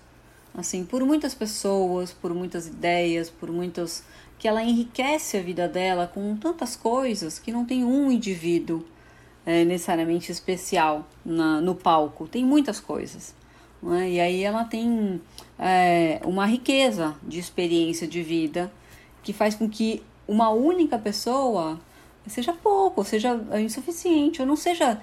assim, 0.53 0.85
por 0.85 1.05
muitas 1.05 1.33
pessoas, 1.33 2.11
por 2.11 2.33
muitas 2.33 2.67
ideias, 2.67 3.29
por 3.29 3.51
muitas 3.51 4.03
que 4.39 4.47
ela 4.47 4.63
enriquece 4.63 5.37
a 5.37 5.41
vida 5.41 5.67
dela 5.67 6.07
com 6.07 6.35
tantas 6.35 6.75
coisas 6.75 7.39
que 7.39 7.51
não 7.51 7.65
tem 7.65 7.83
um 7.83 8.11
indivíduo 8.11 8.85
é, 9.45 9.63
necessariamente 9.63 10.31
especial 10.31 11.07
na, 11.23 11.61
no 11.61 11.75
palco, 11.75 12.27
tem 12.27 12.43
muitas 12.45 12.79
coisas. 12.79 13.33
É? 13.91 14.09
E 14.09 14.19
aí 14.19 14.43
ela 14.43 14.63
tem 14.63 15.21
é, 15.59 16.21
uma 16.23 16.45
riqueza 16.45 17.15
de 17.23 17.39
experiência 17.39 18.07
de 18.07 18.23
vida 18.23 18.71
que 19.21 19.33
faz 19.33 19.55
com 19.55 19.69
que 19.69 20.03
uma 20.27 20.49
única 20.49 20.97
pessoa 20.97 21.79
seja 22.27 22.53
pouco, 22.53 23.03
seja 23.03 23.39
insuficiente, 23.59 24.41
ou 24.41 24.47
não 24.47 24.55
seja 24.55 25.01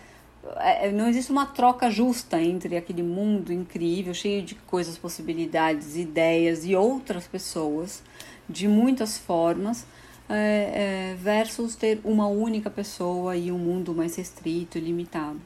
é, 0.56 0.88
é, 0.88 0.92
não 0.92 1.08
existe 1.08 1.30
uma 1.30 1.46
troca 1.46 1.90
justa 1.90 2.40
entre 2.40 2.76
aquele 2.76 3.02
mundo 3.02 3.52
incrível, 3.52 4.14
cheio 4.14 4.42
de 4.42 4.54
coisas, 4.54 4.96
possibilidades, 4.96 5.96
ideias 5.96 6.64
e 6.64 6.74
outras 6.74 7.26
pessoas 7.26 8.02
de 8.48 8.66
muitas 8.66 9.18
formas, 9.18 9.86
é, 10.28 11.12
é, 11.12 11.16
versus 11.16 11.76
ter 11.76 12.00
uma 12.04 12.26
única 12.26 12.70
pessoa 12.70 13.36
e 13.36 13.52
um 13.52 13.58
mundo 13.58 13.94
mais 13.94 14.16
restrito 14.16 14.78
e 14.78 14.80
limitado. 14.80 15.40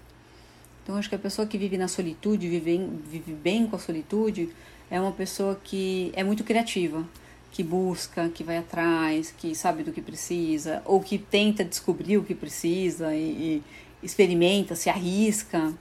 Então, 0.85 0.97
acho 0.97 1.09
que 1.09 1.15
a 1.15 1.19
pessoa 1.19 1.49
que 1.49 1.57
vive 1.57 1.79
na 1.79 1.89
solitude, 1.89 2.47
vive, 2.47 2.79
vive 3.11 3.33
bem 3.33 3.67
com 3.67 3.75
a 3.75 3.79
solitude, 3.79 4.51
é 4.91 5.01
uma 5.01 5.13
pessoa 5.13 5.59
que 5.65 6.13
é 6.15 6.23
muito 6.23 6.45
criativa, 6.45 7.03
que 7.51 7.63
busca, 7.63 8.29
que 8.29 8.45
vai 8.45 8.59
atrás, 8.59 9.35
que 9.37 9.55
sabe 9.55 9.83
do 9.83 9.93
que 9.93 10.03
precisa, 10.03 10.83
ou 10.85 11.01
que 11.01 11.17
tenta 11.17 11.65
descobrir 11.65 12.19
o 12.19 12.23
que 12.23 12.35
precisa 12.35 13.15
e, 13.17 13.63
experimenta, 14.03 14.77
se 14.77 14.91
arrisca. 14.91 15.73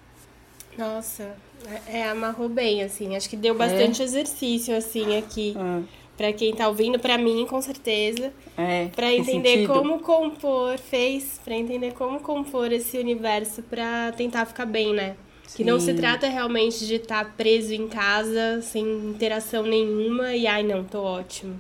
Nossa, 0.78 1.36
é, 1.68 2.00
é, 2.00 2.10
amarrou 2.10 2.48
bem, 2.48 2.82
assim. 2.82 3.16
Acho 3.16 3.30
que 3.30 3.36
deu 3.36 3.54
bastante 3.54 4.02
é. 4.02 4.06
exercício, 4.06 4.74
assim, 4.74 5.18
aqui. 5.18 5.54
É. 5.58 6.03
Pra 6.18 6.32
quem 6.32 6.54
tá 6.54 6.68
ouvindo, 6.68 7.00
pra 7.00 7.18
mim, 7.18 7.46
com 7.48 7.62
certeza. 7.62 8.32
É. 8.58 8.88
Pra 8.96 9.12
entender 9.12 9.68
como 9.68 10.00
compor, 10.00 10.78
fez, 10.78 11.40
pra 11.44 11.56
entender 11.56 11.94
como 11.94 12.20
compor 12.20 12.72
esse 12.72 12.98
universo 12.98 13.64
pra 13.64 14.12
tentar 14.12 14.46
ficar 14.46 14.66
bem, 14.66 14.94
né? 14.94 15.16
Sim. 15.48 15.58
Que 15.58 15.64
não 15.64 15.80
se 15.80 15.94
trata 15.94 16.28
realmente 16.28 16.86
de 16.86 16.96
estar 16.96 17.26
tá 17.26 17.32
preso 17.36 17.74
em 17.74 17.88
casa, 17.88 18.62
sem 18.62 18.86
interação 18.86 19.64
nenhuma, 19.64 20.36
e 20.36 20.46
ai, 20.46 20.64
não, 20.64 20.84
tô 20.84 21.02
ótimo. 21.02 21.60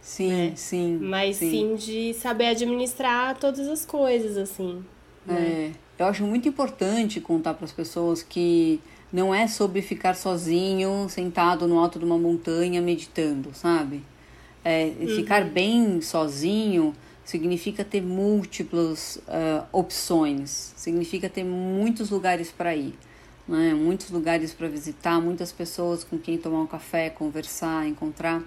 Sim, 0.00 0.32
né? 0.32 0.52
sim. 0.56 0.98
Mas 1.00 1.36
sim. 1.36 1.50
sim 1.50 1.74
de 1.76 2.14
saber 2.14 2.46
administrar 2.46 3.38
todas 3.38 3.68
as 3.68 3.86
coisas, 3.86 4.36
assim. 4.36 4.84
Né? 5.24 5.72
É. 5.98 6.02
Eu 6.02 6.06
acho 6.06 6.24
muito 6.24 6.48
importante 6.48 7.20
contar 7.20 7.54
para 7.54 7.64
as 7.64 7.72
pessoas 7.72 8.22
que 8.22 8.80
não 9.12 9.34
é 9.34 9.46
sobre 9.46 9.82
ficar 9.82 10.14
sozinho, 10.14 11.06
sentado 11.08 11.68
no 11.68 11.78
alto 11.78 11.98
de 11.98 12.04
uma 12.04 12.16
montanha 12.16 12.80
meditando, 12.80 13.50
sabe? 13.52 14.02
É, 14.64 14.92
uhum. 14.98 15.16
Ficar 15.16 15.44
bem 15.44 16.00
sozinho 16.00 16.94
significa 17.24 17.84
ter 17.84 18.00
múltiplas 18.00 19.16
uh, 19.16 19.66
opções, 19.72 20.72
significa 20.76 21.28
ter 21.28 21.44
muitos 21.44 22.10
lugares 22.10 22.50
para 22.50 22.74
ir, 22.74 22.94
né? 23.46 23.74
muitos 23.74 24.10
lugares 24.10 24.52
para 24.52 24.68
visitar, 24.68 25.20
muitas 25.20 25.52
pessoas 25.52 26.04
com 26.04 26.18
quem 26.18 26.38
tomar 26.38 26.60
um 26.62 26.66
café, 26.66 27.10
conversar, 27.10 27.86
encontrar. 27.86 28.42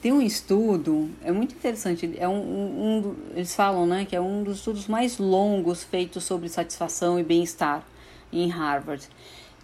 Tem 0.00 0.12
um 0.12 0.20
estudo, 0.20 1.08
é 1.22 1.32
muito 1.32 1.54
interessante, 1.54 2.12
é 2.18 2.28
um, 2.28 2.34
um, 2.34 2.98
um, 2.98 3.16
eles 3.34 3.54
falam 3.54 3.86
né, 3.86 4.04
que 4.04 4.14
é 4.14 4.20
um 4.20 4.42
dos 4.42 4.58
estudos 4.58 4.86
mais 4.86 5.16
longos 5.16 5.82
feitos 5.82 6.24
sobre 6.24 6.48
satisfação 6.50 7.18
e 7.18 7.22
bem-estar 7.22 7.82
em 8.30 8.48
Harvard. 8.48 9.08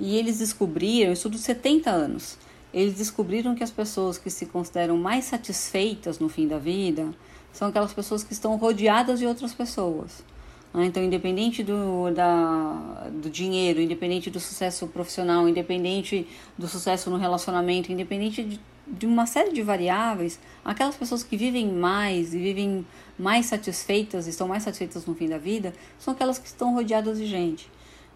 E 0.01 0.17
eles 0.17 0.39
descobriram, 0.39 1.13
estudo 1.13 1.37
de 1.37 1.43
70 1.43 1.91
anos, 1.91 2.39
eles 2.73 2.95
descobriram 2.95 3.55
que 3.55 3.63
as 3.63 3.71
pessoas 3.71 4.17
que 4.17 4.31
se 4.31 4.47
consideram 4.47 4.97
mais 4.97 5.27
satisfeitas 5.27 6.19
no 6.19 6.29
fim 6.29 6.49
da 6.49 6.59
vida 6.59 7.13
são 7.53 7.69
aquelas 7.69 7.93
pessoas 7.93 8.25
que 8.25 8.33
estão 8.33 8.57
rodeadas 8.57 9.19
de 9.19 9.27
outras 9.27 9.53
pessoas. 9.53 10.25
Né? 10.73 10.87
Então, 10.87 11.05
independente 11.05 11.63
do, 11.63 12.11
da, 12.13 13.11
do 13.13 13.29
dinheiro, 13.29 13.81
independente 13.81 14.31
do 14.31 14.41
sucesso 14.41 14.87
profissional, 14.87 15.47
independente 15.47 16.27
do 16.57 16.67
sucesso 16.67 17.11
no 17.11 17.19
relacionamento, 17.19 17.93
independente 17.93 18.43
de 18.43 18.61
de 18.91 19.07
uma 19.07 19.27
série 19.27 19.53
de 19.53 19.63
variáveis, 19.63 20.41
aquelas 20.65 20.97
pessoas 20.97 21.23
que 21.23 21.37
vivem 21.37 21.69
mais 21.69 22.35
e 22.35 22.39
vivem 22.39 22.85
mais 23.19 23.47
satisfeitas, 23.47 24.27
estão 24.27 24.49
mais 24.49 24.65
satisfeitas 24.65 25.07
no 25.07 25.15
fim 25.15 25.29
da 25.29 25.39
vida, 25.39 25.73
são 25.99 26.13
aquelas 26.13 26.39
que 26.39 26.47
estão 26.47 26.75
rodeadas 26.75 27.19
de 27.19 27.27
gente. 27.27 27.71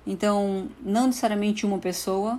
Então, 0.07 0.69
não 0.81 1.07
necessariamente 1.07 1.65
uma 1.65 1.79
pessoa 1.79 2.39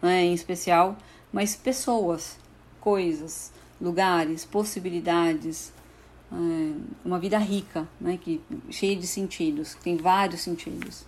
né, 0.00 0.22
em 0.24 0.34
especial, 0.34 0.96
mas 1.32 1.56
pessoas, 1.56 2.38
coisas, 2.80 3.52
lugares, 3.80 4.44
possibilidades, 4.44 5.72
é, 6.32 6.72
uma 7.04 7.18
vida 7.18 7.38
rica, 7.38 7.88
né, 8.00 8.18
que, 8.20 8.40
cheia 8.70 8.96
de 8.96 9.06
sentidos, 9.06 9.74
que 9.74 9.82
tem 9.82 9.96
vários 9.96 10.40
sentidos. 10.40 11.04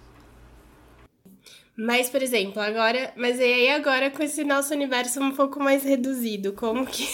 Mas, 1.77 2.09
por 2.09 2.23
exemplo, 2.23 2.63
agora. 2.63 3.13
Mas 3.17 3.41
e 3.41 3.43
aí 3.43 3.69
agora 3.71 4.09
com 4.09 4.23
esse 4.23 4.45
nosso 4.45 4.73
universo 4.73 5.21
um 5.21 5.33
pouco 5.33 5.59
mais 5.59 5.83
reduzido, 5.83 6.53
como 6.53 6.87
que. 6.87 7.05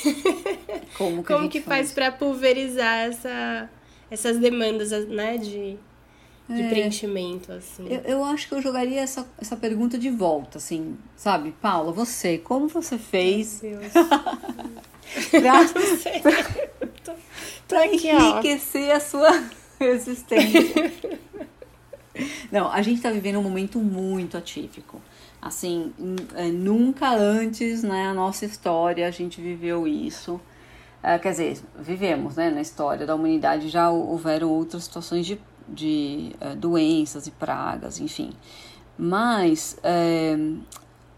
Como 0.98 1.22
que, 1.22 1.24
como 1.32 1.48
que 1.48 1.60
faz 1.62 1.92
para 1.92 2.12
pulverizar 2.12 3.06
essa, 3.06 3.70
essas 4.10 4.38
demandas, 4.38 4.90
né, 5.08 5.38
de, 5.38 5.78
de 6.54 6.62
é. 6.62 6.68
preenchimento, 6.68 7.52
assim? 7.52 7.86
Eu, 7.88 8.00
eu 8.00 8.24
acho 8.24 8.48
que 8.48 8.54
eu 8.54 8.62
jogaria 8.62 9.00
essa, 9.00 9.26
essa 9.40 9.56
pergunta 9.56 9.98
de 9.98 10.10
volta, 10.10 10.58
assim, 10.58 10.96
sabe? 11.16 11.52
Paula, 11.60 11.92
você, 11.92 12.38
como 12.38 12.68
você 12.68 12.98
fez. 12.98 13.62
Meu 13.62 13.78
Deus. 13.78 13.92
pra, 15.30 15.64
pra, 17.02 17.16
pra 17.68 17.86
enriquecer 17.86 18.90
a 18.92 19.00
sua 19.00 19.28
existência. 19.80 20.92
Não, 22.50 22.70
a 22.70 22.82
gente 22.82 22.96
está 22.96 23.10
vivendo 23.10 23.38
um 23.38 23.42
momento 23.42 23.78
muito 23.78 24.36
atípico. 24.36 25.00
Assim, 25.40 25.92
é, 26.34 26.46
nunca 26.48 27.14
antes 27.14 27.82
na 27.82 27.94
né, 27.94 28.12
nossa 28.12 28.44
história 28.44 29.06
a 29.06 29.10
gente 29.10 29.40
viveu 29.40 29.86
isso. 29.86 30.40
É, 31.02 31.18
quer 31.18 31.30
dizer, 31.30 31.58
vivemos 31.78 32.36
né, 32.36 32.50
na 32.50 32.60
história 32.60 33.06
da 33.06 33.14
humanidade, 33.14 33.70
já 33.70 33.90
houveram 33.90 34.50
outras 34.50 34.84
situações 34.84 35.24
de, 35.24 35.40
de 35.70 36.32
é, 36.40 36.54
doenças 36.54 37.26
e 37.26 37.30
pragas, 37.30 38.00
enfim. 38.00 38.32
Mas, 38.98 39.78
é, 39.82 40.36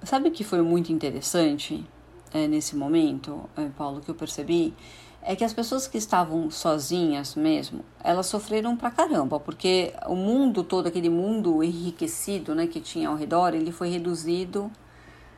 sabe 0.03 0.29
o 0.29 0.33
que 0.33 0.45
foi 0.45 0.63
muito 0.63 0.93
interessante 0.93 1.85
é, 2.33 2.47
nesse 2.47 2.77
momento, 2.77 3.49
Paulo, 3.77 4.01
que 4.01 4.11
eu 4.11 4.15
percebi? 4.15 4.75
é 5.23 5.37
que 5.37 5.45
as 5.45 5.53
pessoas 5.53 5.87
que 5.87 5.97
estavam 5.97 6.51
sozinhas 6.51 7.37
mesmo, 7.37 7.85
elas 8.03 8.27
sofreram 8.27 8.77
pra 8.77 8.91
caramba, 8.91 9.39
porque 9.39 9.95
o 10.07 10.17
mundo 10.17 10.65
todo, 10.65 10.89
aquele 10.89 11.09
mundo 11.09 11.63
enriquecido 11.63 12.55
né, 12.55 12.67
que 12.67 12.81
tinha 12.81 13.09
ao 13.09 13.15
redor, 13.15 13.55
ele 13.55 13.71
foi 13.71 13.89
reduzido 13.89 14.71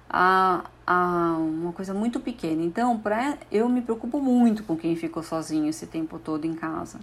a, 0.09 0.65
a 0.87 1.37
uma 1.39 1.73
coisa 1.73 1.93
muito 1.93 2.19
pequena. 2.19 2.63
Então, 2.63 2.99
pra, 2.99 3.37
eu 3.53 3.69
me 3.69 3.83
preocupo 3.83 4.21
muito 4.21 4.65
com 4.65 4.75
quem 4.75 4.97
ficou 4.97 5.23
sozinho 5.23 5.69
esse 5.69 5.87
tempo 5.87 6.19
todo 6.19 6.47
em 6.47 6.55
casa. 6.55 6.99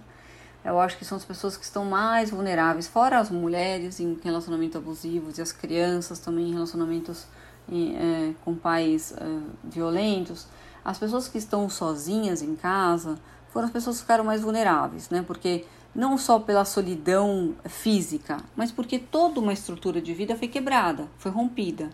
Eu 0.64 0.78
acho 0.78 0.96
que 0.96 1.04
são 1.04 1.16
as 1.16 1.24
pessoas 1.24 1.56
que 1.56 1.64
estão 1.64 1.84
mais 1.84 2.30
vulneráveis, 2.30 2.86
fora 2.86 3.18
as 3.18 3.30
mulheres 3.30 3.98
em 3.98 4.16
relacionamentos 4.22 4.76
abusivos 4.76 5.38
e 5.38 5.42
as 5.42 5.52
crianças 5.52 6.18
também 6.18 6.50
em 6.50 6.52
relacionamentos 6.52 7.26
é, 7.70 8.32
com 8.44 8.54
pais 8.54 9.12
é, 9.12 9.24
violentos 9.64 10.46
as 10.84 10.98
pessoas 10.98 11.28
que 11.28 11.38
estão 11.38 11.68
sozinhas 11.68 12.42
em 12.42 12.56
casa 12.56 13.18
foram 13.50 13.66
as 13.66 13.72
pessoas 13.72 13.96
que 13.96 14.02
ficaram 14.02 14.24
mais 14.24 14.42
vulneráveis, 14.42 15.10
né? 15.10 15.22
Porque 15.26 15.64
não 15.94 16.16
só 16.16 16.38
pela 16.40 16.64
solidão 16.64 17.54
física, 17.66 18.38
mas 18.56 18.72
porque 18.72 18.98
toda 18.98 19.38
uma 19.38 19.52
estrutura 19.52 20.00
de 20.00 20.12
vida 20.14 20.34
foi 20.34 20.48
quebrada, 20.48 21.06
foi 21.18 21.30
rompida. 21.30 21.90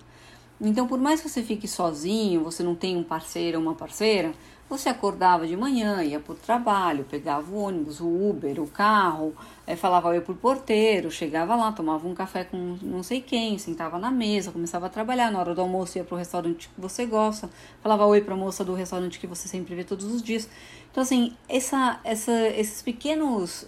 Então, 0.61 0.87
por 0.87 0.99
mais 0.99 1.21
que 1.21 1.29
você 1.29 1.43
fique 1.43 1.69
sozinho, 1.69 2.43
você 2.43 2.63
não 2.63 2.75
tem 2.75 2.97
um 2.97 3.05
parceiro 3.05 3.59
ou 3.59 3.65
uma 3.65 3.75
parceira, 3.75 4.33
você 4.69 4.91
acordava 4.91 5.47
de 5.47 5.57
manhã, 5.57 6.03
ia 6.03 6.21
para 6.21 6.33
o 6.33 6.37
trabalho, 6.37 7.05
pegava 7.05 7.51
o 7.51 7.57
ônibus, 7.57 8.01
o 8.01 8.07
Uber, 8.07 8.61
o 8.61 8.67
carro, 8.67 9.35
é, 9.67 9.75
falava 9.75 10.09
oi 10.09 10.21
pro 10.21 10.35
porteiro, 10.35 11.11
chegava 11.11 11.57
lá, 11.57 11.73
tomava 11.73 12.07
um 12.07 12.15
café 12.15 12.45
com 12.45 12.77
não 12.83 13.03
sei 13.03 13.23
quem, 13.23 13.57
sentava 13.57 13.99
na 13.99 14.11
mesa, 14.11 14.53
começava 14.53 14.87
a 14.87 14.89
trabalhar. 14.91 15.31
Na 15.31 15.41
hora 15.41 15.55
do 15.55 15.61
almoço 15.63 15.97
ia 15.97 16.05
pro 16.05 16.17
restaurante 16.17 16.69
que 16.69 16.81
você 16.81 17.07
gosta, 17.07 17.49
falava 17.83 18.05
oi 18.05 18.21
para 18.21 18.35
a 18.35 18.37
moça 18.37 18.63
do 18.63 18.75
restaurante 18.75 19.19
que 19.19 19.27
você 19.27 19.49
sempre 19.49 19.75
vê 19.75 19.85
todos 19.85 20.05
os 20.05 20.23
dias. 20.23 20.49
Então, 20.91 21.03
assim, 21.03 21.35
essa, 21.49 22.01
essa, 22.05 22.33
esses 22.49 22.83
pequenos, 22.83 23.67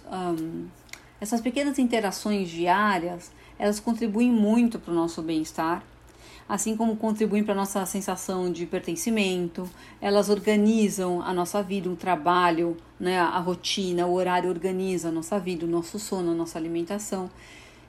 essas 1.19 1.41
pequenas 1.41 1.79
interações 1.79 2.49
diárias, 2.49 3.31
elas 3.57 3.79
contribuem 3.79 4.31
muito 4.31 4.79
para 4.79 4.91
o 4.91 4.95
nosso 4.95 5.21
bem-estar 5.21 5.83
assim 6.47 6.75
como 6.75 6.95
contribuem 6.95 7.43
para 7.43 7.53
a 7.53 7.57
nossa 7.57 7.85
sensação 7.85 8.51
de 8.51 8.65
pertencimento, 8.65 9.69
elas 10.01 10.29
organizam 10.29 11.21
a 11.21 11.33
nossa 11.33 11.61
vida, 11.63 11.89
o 11.89 11.95
trabalho, 11.95 12.77
né, 12.99 13.19
a 13.19 13.39
rotina, 13.39 14.05
o 14.05 14.13
horário 14.13 14.49
organiza 14.49 15.09
a 15.09 15.11
nossa 15.11 15.39
vida, 15.39 15.65
o 15.65 15.69
nosso 15.69 15.97
sono, 15.97 16.31
a 16.31 16.35
nossa 16.35 16.59
alimentação. 16.59 17.29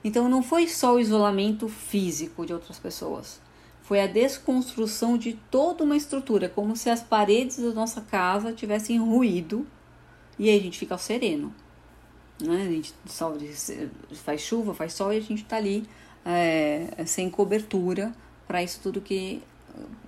Então 0.03 0.29
não 0.29 0.41
foi 0.41 0.67
só 0.67 0.95
o 0.95 0.99
isolamento 0.99 1.67
físico 1.67 2.45
de 2.45 2.53
outras 2.53 2.79
pessoas, 2.79 3.41
foi 3.81 3.99
a 3.99 4.07
desconstrução 4.07 5.17
de 5.17 5.33
toda 5.51 5.83
uma 5.83 5.97
estrutura, 5.97 6.47
como 6.47 6.75
se 6.75 6.89
as 6.89 7.03
paredes 7.03 7.57
da 7.57 7.71
nossa 7.71 8.01
casa 8.01 8.53
tivessem 8.53 8.97
ruído 8.97 9.67
e 10.39 10.49
aí 10.49 10.57
a 10.57 10.61
gente 10.61 10.79
fica 10.79 10.97
sereno. 10.97 11.53
Né? 12.41 12.63
A 12.63 12.71
gente 12.71 12.93
faz 14.23 14.41
chuva, 14.41 14.73
faz 14.73 14.93
sol 14.93 15.13
e 15.13 15.17
a 15.17 15.21
gente 15.21 15.43
está 15.43 15.57
ali 15.57 15.85
é, 16.25 17.03
sem 17.05 17.29
cobertura 17.29 18.13
para 18.47 18.63
isso 18.63 18.79
tudo 18.81 19.01
que 19.01 19.41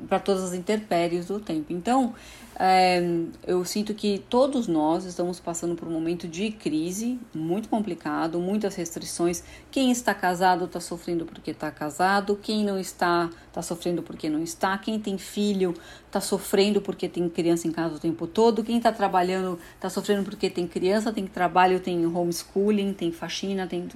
para 0.07 0.19
todas 0.19 0.43
as 0.43 0.53
intempéries 0.53 1.25
do 1.27 1.39
tempo. 1.39 1.73
Então, 1.73 2.13
é, 2.57 3.01
eu 3.45 3.65
sinto 3.65 3.93
que 3.93 4.23
todos 4.29 4.67
nós 4.67 5.03
estamos 5.03 5.39
passando 5.39 5.75
por 5.75 5.87
um 5.87 5.91
momento 5.91 6.27
de 6.27 6.51
crise 6.51 7.19
muito 7.33 7.67
complicado, 7.67 8.39
muitas 8.39 8.75
restrições. 8.75 9.43
Quem 9.71 9.91
está 9.91 10.13
casado 10.13 10.65
está 10.65 10.79
sofrendo 10.79 11.25
porque 11.25 11.51
está 11.51 11.71
casado, 11.71 12.37
quem 12.41 12.63
não 12.63 12.79
está 12.79 13.29
está 13.47 13.61
sofrendo 13.61 14.03
porque 14.03 14.29
não 14.29 14.43
está, 14.43 14.77
quem 14.77 14.99
tem 14.99 15.17
filho 15.17 15.73
está 16.05 16.21
sofrendo 16.21 16.81
porque 16.81 17.09
tem 17.09 17.27
criança 17.27 17.67
em 17.67 17.71
casa 17.71 17.95
o 17.95 17.99
tempo 17.99 18.27
todo, 18.27 18.63
quem 18.63 18.77
está 18.77 18.91
trabalhando 18.91 19.57
está 19.75 19.89
sofrendo 19.89 20.23
porque 20.23 20.49
tem 20.49 20.67
criança, 20.67 21.11
tem 21.11 21.25
trabalho, 21.25 21.79
tem 21.79 22.05
homeschooling, 22.05 22.93
tem 22.93 23.11
faxina, 23.11 23.65
tem 23.65 23.87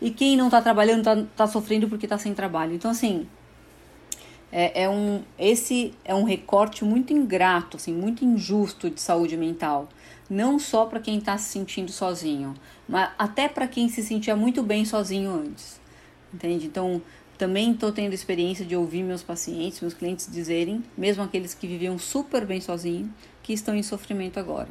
e 0.00 0.10
quem 0.10 0.36
não 0.36 0.46
está 0.46 0.60
trabalhando 0.60 0.98
está 0.98 1.16
tá 1.36 1.46
sofrendo 1.46 1.88
porque 1.88 2.06
está 2.06 2.18
sem 2.18 2.34
trabalho. 2.34 2.74
Então, 2.74 2.90
assim 2.90 3.28
é, 4.52 4.82
é, 4.82 4.88
um, 4.88 5.22
esse 5.38 5.94
é 6.04 6.14
um 6.14 6.24
recorte 6.24 6.84
muito 6.84 7.12
ingrato, 7.12 7.78
assim, 7.78 7.92
muito 7.92 8.22
injusto 8.22 8.90
de 8.90 9.00
saúde 9.00 9.34
mental. 9.34 9.88
Não 10.28 10.58
só 10.58 10.84
para 10.84 11.00
quem 11.00 11.18
está 11.18 11.38
se 11.38 11.50
sentindo 11.50 11.90
sozinho, 11.90 12.54
mas 12.86 13.10
até 13.18 13.48
para 13.48 13.66
quem 13.66 13.88
se 13.88 14.02
sentia 14.02 14.36
muito 14.36 14.62
bem 14.62 14.84
sozinho 14.84 15.32
antes. 15.32 15.80
Entende? 16.32 16.66
Então, 16.66 17.00
também 17.38 17.72
estou 17.72 17.90
tendo 17.90 18.12
experiência 18.12 18.64
de 18.64 18.76
ouvir 18.76 19.02
meus 19.02 19.22
pacientes, 19.22 19.80
meus 19.80 19.94
clientes 19.94 20.28
dizerem, 20.30 20.84
mesmo 20.96 21.22
aqueles 21.22 21.54
que 21.54 21.66
viviam 21.66 21.98
super 21.98 22.44
bem 22.44 22.60
sozinhos, 22.60 23.10
que 23.42 23.54
estão 23.54 23.74
em 23.74 23.82
sofrimento 23.82 24.38
agora. 24.38 24.68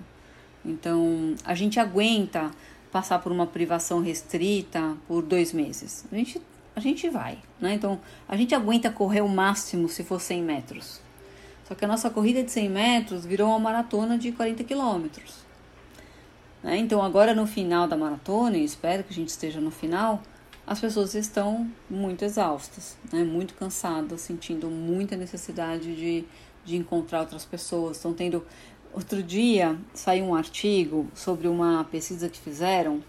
Então, 0.63 1.35
a 1.43 1.55
gente 1.55 1.79
aguenta 1.79 2.51
passar 2.91 3.19
por 3.19 3.31
uma 3.31 3.47
privação 3.47 4.01
restrita 4.01 4.95
por 5.07 5.23
dois 5.23 5.53
meses. 5.53 6.05
A 6.11 6.15
gente 6.15 6.39
a 6.75 6.79
gente 6.79 7.10
vai, 7.10 7.38
né? 7.60 7.73
Então, 7.73 7.99
a 8.27 8.36
gente 8.38 8.55
aguenta 8.55 8.89
correr 8.89 9.21
o 9.21 9.27
máximo 9.27 9.89
se 9.89 10.03
for 10.03 10.19
100 10.19 10.41
metros. 10.41 11.01
Só 11.67 11.75
que 11.75 11.86
a 11.86 11.88
nossa 11.88 12.10
corrida 12.10 12.43
de 12.43 12.51
100 12.51 12.69
metros 12.69 13.25
virou 13.25 13.49
uma 13.49 13.60
maratona 13.60 14.17
de 14.17 14.31
40 14.31 14.63
quilômetros. 14.63 15.45
Né? 16.63 16.77
Então, 16.77 17.01
agora 17.01 17.34
no 17.34 17.47
final 17.47 17.88
da 17.88 17.97
maratona, 17.97 18.57
e 18.57 18.63
espero 18.63 19.03
que 19.03 19.12
a 19.12 19.15
gente 19.15 19.29
esteja 19.29 19.60
no 19.60 19.71
final, 19.71 20.21
as 20.65 20.79
pessoas 20.79 21.15
estão 21.15 21.69
muito 21.89 22.23
exaustas, 22.23 22.97
né? 23.12 23.23
muito 23.23 23.53
cansadas, 23.55 24.21
sentindo 24.21 24.67
muita 24.69 25.15
necessidade 25.15 25.95
de, 25.95 26.25
de 26.63 26.75
encontrar 26.77 27.21
outras 27.21 27.45
pessoas. 27.45 27.97
Estão 27.97 28.13
tendo. 28.13 28.45
Outro 28.93 29.23
dia 29.23 29.77
saiu 29.93 30.25
um 30.25 30.36
artigo 30.36 31.07
sobre 31.15 31.47
uma 31.47 31.86
pesquisa 31.86 32.27
que 32.27 32.39
fizeram 32.39 33.01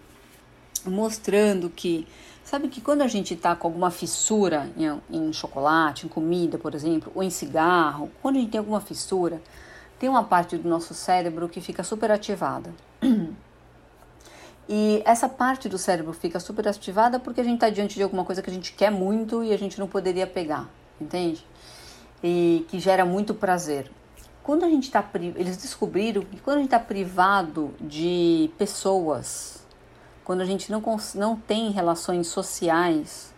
mostrando 0.84 1.68
que 1.68 2.06
Sabe 2.44 2.68
que 2.68 2.80
quando 2.80 3.02
a 3.02 3.06
gente 3.06 3.34
está 3.34 3.54
com 3.54 3.68
alguma 3.68 3.90
fissura 3.90 4.70
em, 4.76 5.00
em, 5.10 5.32
chocolate, 5.32 6.06
em 6.06 6.08
comida, 6.08 6.58
por 6.58 6.74
exemplo, 6.74 7.10
ou 7.14 7.22
em 7.22 7.30
cigarro, 7.30 8.10
quando 8.20 8.36
a 8.36 8.38
gente 8.40 8.50
tem 8.50 8.58
alguma 8.58 8.80
fissura, 8.80 9.40
tem 9.98 10.08
uma 10.08 10.24
parte 10.24 10.56
do 10.56 10.68
nosso 10.68 10.92
cérebro 10.94 11.48
que 11.48 11.60
fica 11.60 11.82
superativada. 11.82 12.74
E 14.68 15.02
essa 15.04 15.28
parte 15.28 15.68
do 15.68 15.76
cérebro 15.76 16.12
fica 16.12 16.38
superativada 16.38 17.18
porque 17.18 17.40
a 17.40 17.44
gente 17.44 17.54
está 17.54 17.68
diante 17.68 17.96
de 17.96 18.02
alguma 18.02 18.24
coisa 18.24 18.40
que 18.40 18.48
a 18.48 18.52
gente 18.52 18.72
quer 18.72 18.90
muito 18.90 19.42
e 19.42 19.52
a 19.52 19.58
gente 19.58 19.78
não 19.78 19.88
poderia 19.88 20.26
pegar, 20.26 20.68
entende? 21.00 21.44
E 22.22 22.64
que 22.68 22.78
gera 22.78 23.04
muito 23.04 23.34
prazer. 23.34 23.90
Quando 24.42 24.64
a 24.64 24.68
gente 24.68 24.84
está 24.84 25.04
eles 25.36 25.56
descobriram 25.56 26.22
que 26.22 26.40
quando 26.40 26.56
a 26.56 26.60
gente 26.60 26.68
está 26.68 26.78
privado 26.78 27.74
de 27.80 28.50
pessoas 28.56 29.61
quando 30.24 30.40
a 30.40 30.44
gente 30.44 30.70
não, 30.70 30.82
não 31.14 31.36
tem 31.36 31.70
relações 31.70 32.28
sociais 32.28 33.32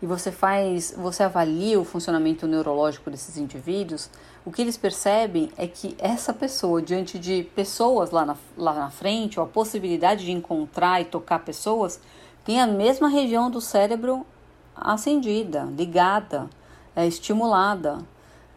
e 0.00 0.06
você 0.06 0.32
faz, 0.32 0.94
você 0.96 1.22
avalia 1.22 1.78
o 1.78 1.84
funcionamento 1.84 2.46
neurológico 2.46 3.10
desses 3.10 3.36
indivíduos, 3.36 4.10
o 4.44 4.50
que 4.50 4.60
eles 4.60 4.76
percebem 4.76 5.52
é 5.56 5.68
que 5.68 5.94
essa 5.98 6.32
pessoa, 6.32 6.82
diante 6.82 7.18
de 7.18 7.44
pessoas 7.54 8.10
lá 8.10 8.24
na, 8.24 8.36
lá 8.56 8.74
na 8.74 8.90
frente, 8.90 9.38
ou 9.38 9.46
a 9.46 9.48
possibilidade 9.48 10.24
de 10.24 10.32
encontrar 10.32 11.00
e 11.00 11.04
tocar 11.04 11.38
pessoas, 11.40 12.00
tem 12.44 12.60
a 12.60 12.66
mesma 12.66 13.08
região 13.08 13.48
do 13.48 13.60
cérebro 13.60 14.26
acendida, 14.74 15.68
ligada, 15.76 16.50
é, 16.96 17.06
estimulada, 17.06 17.98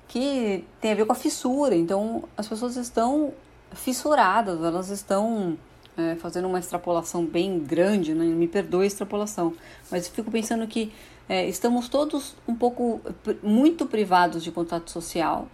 que 0.07 0.65
tem 0.81 0.93
a 0.93 0.95
ver 0.95 1.05
com 1.05 1.11
a 1.11 1.15
fissura. 1.15 1.75
Então, 1.75 2.23
as 2.35 2.47
pessoas 2.47 2.75
estão 2.77 3.31
fissuradas, 3.71 4.63
elas 4.63 4.89
estão 4.89 5.55
é, 5.97 6.15
fazendo 6.15 6.47
uma 6.47 6.59
extrapolação 6.59 7.25
bem 7.25 7.59
grande, 7.59 8.13
né? 8.13 8.25
me 8.25 8.47
perdoe 8.47 8.83
a 8.83 8.87
extrapolação, 8.87 9.53
mas 9.89 10.07
fico 10.07 10.31
pensando 10.31 10.67
que 10.67 10.91
É, 11.27 11.49
estamos 11.49 11.89
todos 11.89 12.35
um 12.47 12.53
pouco, 12.53 13.01
muito 13.41 13.87
privados 13.87 14.43
de 14.43 14.51
contato 14.51 14.91
social 14.91 15.47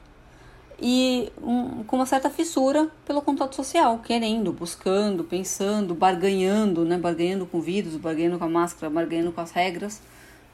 e 0.82 1.32
um, 1.42 1.86
com 1.86 1.96
uma 1.96 2.06
certa 2.06 2.30
fissura 2.30 2.90
pelo 3.06 3.22
contato 3.22 3.56
social, 3.56 4.00
querendo, 4.00 4.52
buscando, 4.52 5.24
pensando, 5.24 5.96
barganhando, 5.96 6.84
né? 6.84 6.98
Barganhando 6.98 7.46
com 7.46 7.60
o 7.60 7.62
vírus, 7.62 7.96
barganhando 7.96 8.38
com 8.38 8.44
a 8.44 8.50
máscara, 8.50 8.90
barganhando 8.90 9.32
com 9.32 9.40
as 9.40 9.52
regras 9.52 10.02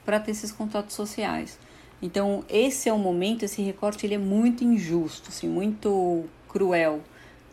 para 0.06 0.19
ter 0.19 0.30
esses 0.34 0.52
contatos 0.52 0.95
sociais. 0.95 1.58
Então, 2.00 2.43
esse 2.47 2.88
é 2.88 2.93
o 2.93 3.00
momento, 3.00 3.43
esse 3.43 3.63
recorte 3.63 4.06
ele 4.06 4.13
é 4.13 4.19
muito 4.19 4.63
injusto, 4.63 5.30
assim, 5.30 5.50
muito 5.50 6.26
cruel, 6.47 7.02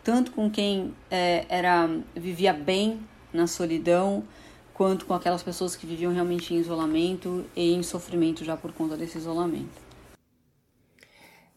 tanto 0.05 0.31
com 0.31 0.49
quem 0.51 0.93
é, 1.09 1.45
era 1.49 1.89
vivia 2.15 2.53
bem 2.53 2.99
na 3.33 3.47
solidão, 3.47 4.23
quanto 4.71 5.05
com 5.07 5.15
aquelas 5.15 5.41
pessoas 5.41 5.75
que 5.75 5.87
viviam 5.87 6.13
realmente 6.13 6.53
em 6.53 6.57
isolamento 6.57 7.43
e 7.55 7.73
em 7.73 7.81
sofrimento 7.81 8.45
já 8.45 8.55
por 8.55 8.71
conta 8.71 8.95
desse 8.95 9.17
isolamento. 9.17 9.83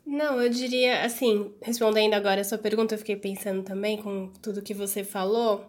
Não, 0.06 0.40
eu 0.40 0.48
diria 0.48 1.04
assim, 1.04 1.52
respondendo 1.61 2.14
agora 2.14 2.40
a 2.40 2.44
sua 2.44 2.56
pergunta, 2.56 2.94
eu 2.94 2.98
fiquei 2.98 3.16
pensando 3.16 3.62
também 3.62 3.98
com 3.98 4.32
tudo 4.40 4.62
que 4.62 4.72
você 4.72 5.04
falou. 5.04 5.66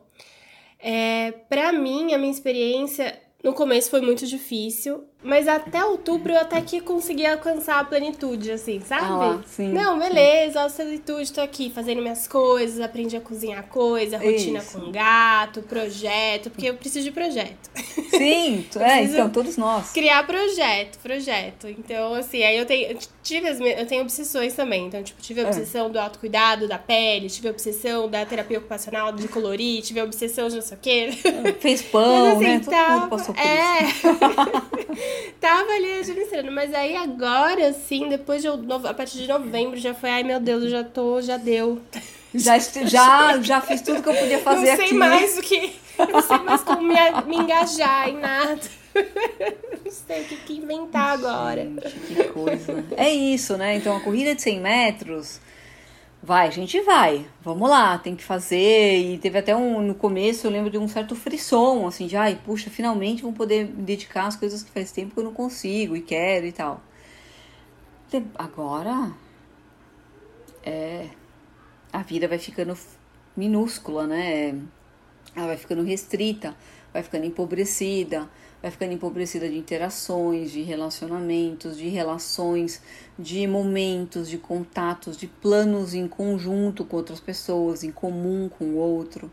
É, 0.79 1.31
para 1.49 1.73
mim, 1.73 2.13
a 2.13 2.17
minha 2.17 2.31
experiência 2.31 3.21
no 3.43 3.53
começo 3.53 3.89
foi 3.89 3.99
muito 3.99 4.25
difícil, 4.25 5.03
mas 5.21 5.47
até 5.47 5.83
outubro 5.83 6.31
eu 6.31 6.39
até 6.39 6.61
que 6.61 6.79
consegui 6.79 7.25
alcançar 7.25 7.79
a 7.79 7.83
plenitude, 7.83 8.51
assim, 8.51 8.79
sabe? 8.79 9.05
Ah, 9.05 9.39
sim, 9.45 9.73
Não, 9.73 9.99
beleza, 9.99 10.61
a 10.63 10.69
plenitude, 10.69 11.33
tô 11.33 11.41
aqui 11.41 11.69
fazendo 11.69 12.01
minhas 12.01 12.25
coisas, 12.27 12.79
aprendi 12.79 13.17
a 13.17 13.21
cozinhar 13.21 13.63
coisa, 13.67 14.17
rotina 14.17 14.59
Isso. 14.59 14.79
com 14.79 14.91
gato, 14.91 15.61
projeto, 15.63 16.49
porque 16.49 16.67
eu 16.69 16.75
preciso 16.75 17.03
de 17.05 17.11
projeto. 17.11 17.69
Sim, 18.09 18.65
é, 18.79 19.03
então 19.03 19.29
todos 19.29 19.57
nós. 19.57 19.91
Criar 19.91 20.25
projeto, 20.25 20.97
projeto. 20.99 21.67
Então, 21.67 22.13
assim, 22.13 22.41
aí 22.43 22.57
eu 22.57 22.65
tenho, 22.65 22.91
eu 22.91 22.99
tive 23.21 23.47
as, 23.49 23.59
eu 23.59 23.85
tenho 23.85 24.01
obsessões 24.03 24.53
também. 24.53 24.85
Então, 24.87 25.03
tipo, 25.03 25.21
tive 25.21 25.41
a 25.41 25.43
É. 25.43 25.47
obsessão 25.47 25.89
do 25.91 25.99
autocuidado, 25.99 26.67
da 26.67 26.77
pele, 26.77 27.29
tive 27.29 27.47
a 27.49 27.51
obsessão 27.51 28.07
da 28.09 28.25
terapia 28.25 28.57
ocupacional, 28.57 29.11
de 29.11 29.27
colorir, 29.27 29.81
tive 29.81 29.99
a 29.99 30.03
obsessão 30.05 30.47
de 30.47 30.55
não 30.55 30.61
sei 30.61 30.77
o 30.77 30.79
quê. 30.79 31.09
Fez 31.59 31.81
pão, 31.81 32.35
Mas, 32.35 32.39
né? 32.39 32.55
assim, 32.55 32.59
Todo 32.63 32.73
tava, 32.73 32.99
mundo 33.01 33.09
passou 33.09 33.35
por 33.35 33.43
isso. 33.43 34.99
tava 35.39 35.71
ali 35.71 35.99
administrando, 35.99 36.51
mas 36.51 36.73
aí 36.73 36.95
agora, 36.95 37.67
assim, 37.69 38.07
depois 38.09 38.41
de, 38.41 38.47
eu- 38.47 38.57
no- 38.57 38.87
a 38.87 38.93
partir 38.93 39.17
de 39.19 39.27
novembro, 39.27 39.77
já 39.77 39.93
foi, 39.93 40.09
ai 40.09 40.23
meu 40.23 40.39
Deus, 40.39 40.63
eu 40.63 40.69
já 40.69 40.83
tô, 40.83 41.21
já 41.21 41.37
deu. 41.37 41.81
Já, 42.33 42.59
já, 42.59 43.41
já 43.41 43.59
fiz 43.61 43.81
tudo 43.81 44.03
que 44.03 44.09
eu 44.09 44.13
podia 44.15 44.37
fazer 44.39 44.69
não 44.69 44.75
sei 44.75 44.85
aqui. 44.85 44.93
mais 44.93 45.37
o 45.37 45.41
que, 45.41 45.73
não 46.11 46.21
sei 46.21 46.37
mais 46.39 46.61
como 46.61 46.81
me, 46.83 46.95
me 47.27 47.37
engajar 47.37 48.07
em 48.09 48.17
nada. 48.17 48.59
Não 49.85 49.91
sei 49.91 50.21
o 50.21 50.25
que, 50.25 50.35
que 50.37 50.53
inventar 50.57 51.11
agora. 51.13 51.61
Gente, 51.63 51.89
que 52.07 52.23
coisa. 52.25 52.83
É 52.97 53.09
isso, 53.09 53.55
né? 53.55 53.75
Então 53.75 53.95
a 53.95 53.99
corrida 53.99 54.33
de 54.35 54.41
100 54.41 54.59
metros, 54.59 55.39
vai, 56.21 56.51
gente 56.51 56.79
vai. 56.81 57.25
Vamos 57.41 57.69
lá, 57.69 57.97
tem 57.97 58.15
que 58.15 58.23
fazer. 58.23 58.97
E 58.97 59.17
teve 59.17 59.37
até 59.39 59.55
um, 59.55 59.81
no 59.81 59.95
começo, 59.95 60.45
eu 60.47 60.51
lembro 60.51 60.69
de 60.69 60.77
um 60.77 60.87
certo 60.87 61.15
frisson, 61.15 61.87
assim, 61.87 62.07
de 62.07 62.15
ai, 62.15 62.39
puxa, 62.43 62.69
finalmente 62.69 63.21
vou 63.21 63.33
poder 63.33 63.65
me 63.65 63.83
dedicar 63.83 64.27
às 64.27 64.35
coisas 64.35 64.63
que 64.63 64.71
faz 64.71 64.91
tempo 64.91 65.13
que 65.13 65.19
eu 65.19 65.23
não 65.23 65.33
consigo 65.33 65.95
e 65.95 66.01
quero 66.01 66.45
e 66.45 66.51
tal. 66.51 66.81
Agora, 68.35 69.13
é, 70.63 71.09
a 71.93 72.01
vida 72.01 72.27
vai 72.27 72.39
ficando 72.39 72.77
minúscula, 73.35 74.07
né? 74.07 74.59
Ela 75.35 75.47
vai 75.47 75.57
ficando 75.57 75.83
restrita, 75.83 76.55
vai 76.91 77.03
ficando 77.03 77.25
empobrecida, 77.25 78.29
vai 78.61 78.69
ficando 78.71 78.93
empobrecida 78.93 79.49
de 79.49 79.57
interações, 79.57 80.51
de 80.51 80.61
relacionamentos, 80.61 81.77
de 81.77 81.87
relações, 81.87 82.81
de 83.17 83.47
momentos, 83.47 84.29
de 84.29 84.37
contatos, 84.37 85.15
de 85.15 85.27
planos 85.27 85.93
em 85.93 86.07
conjunto 86.07 86.83
com 86.83 86.97
outras 86.97 87.19
pessoas, 87.19 87.83
em 87.83 87.91
comum 87.91 88.49
com 88.49 88.65
o 88.65 88.75
outro. 88.75 89.31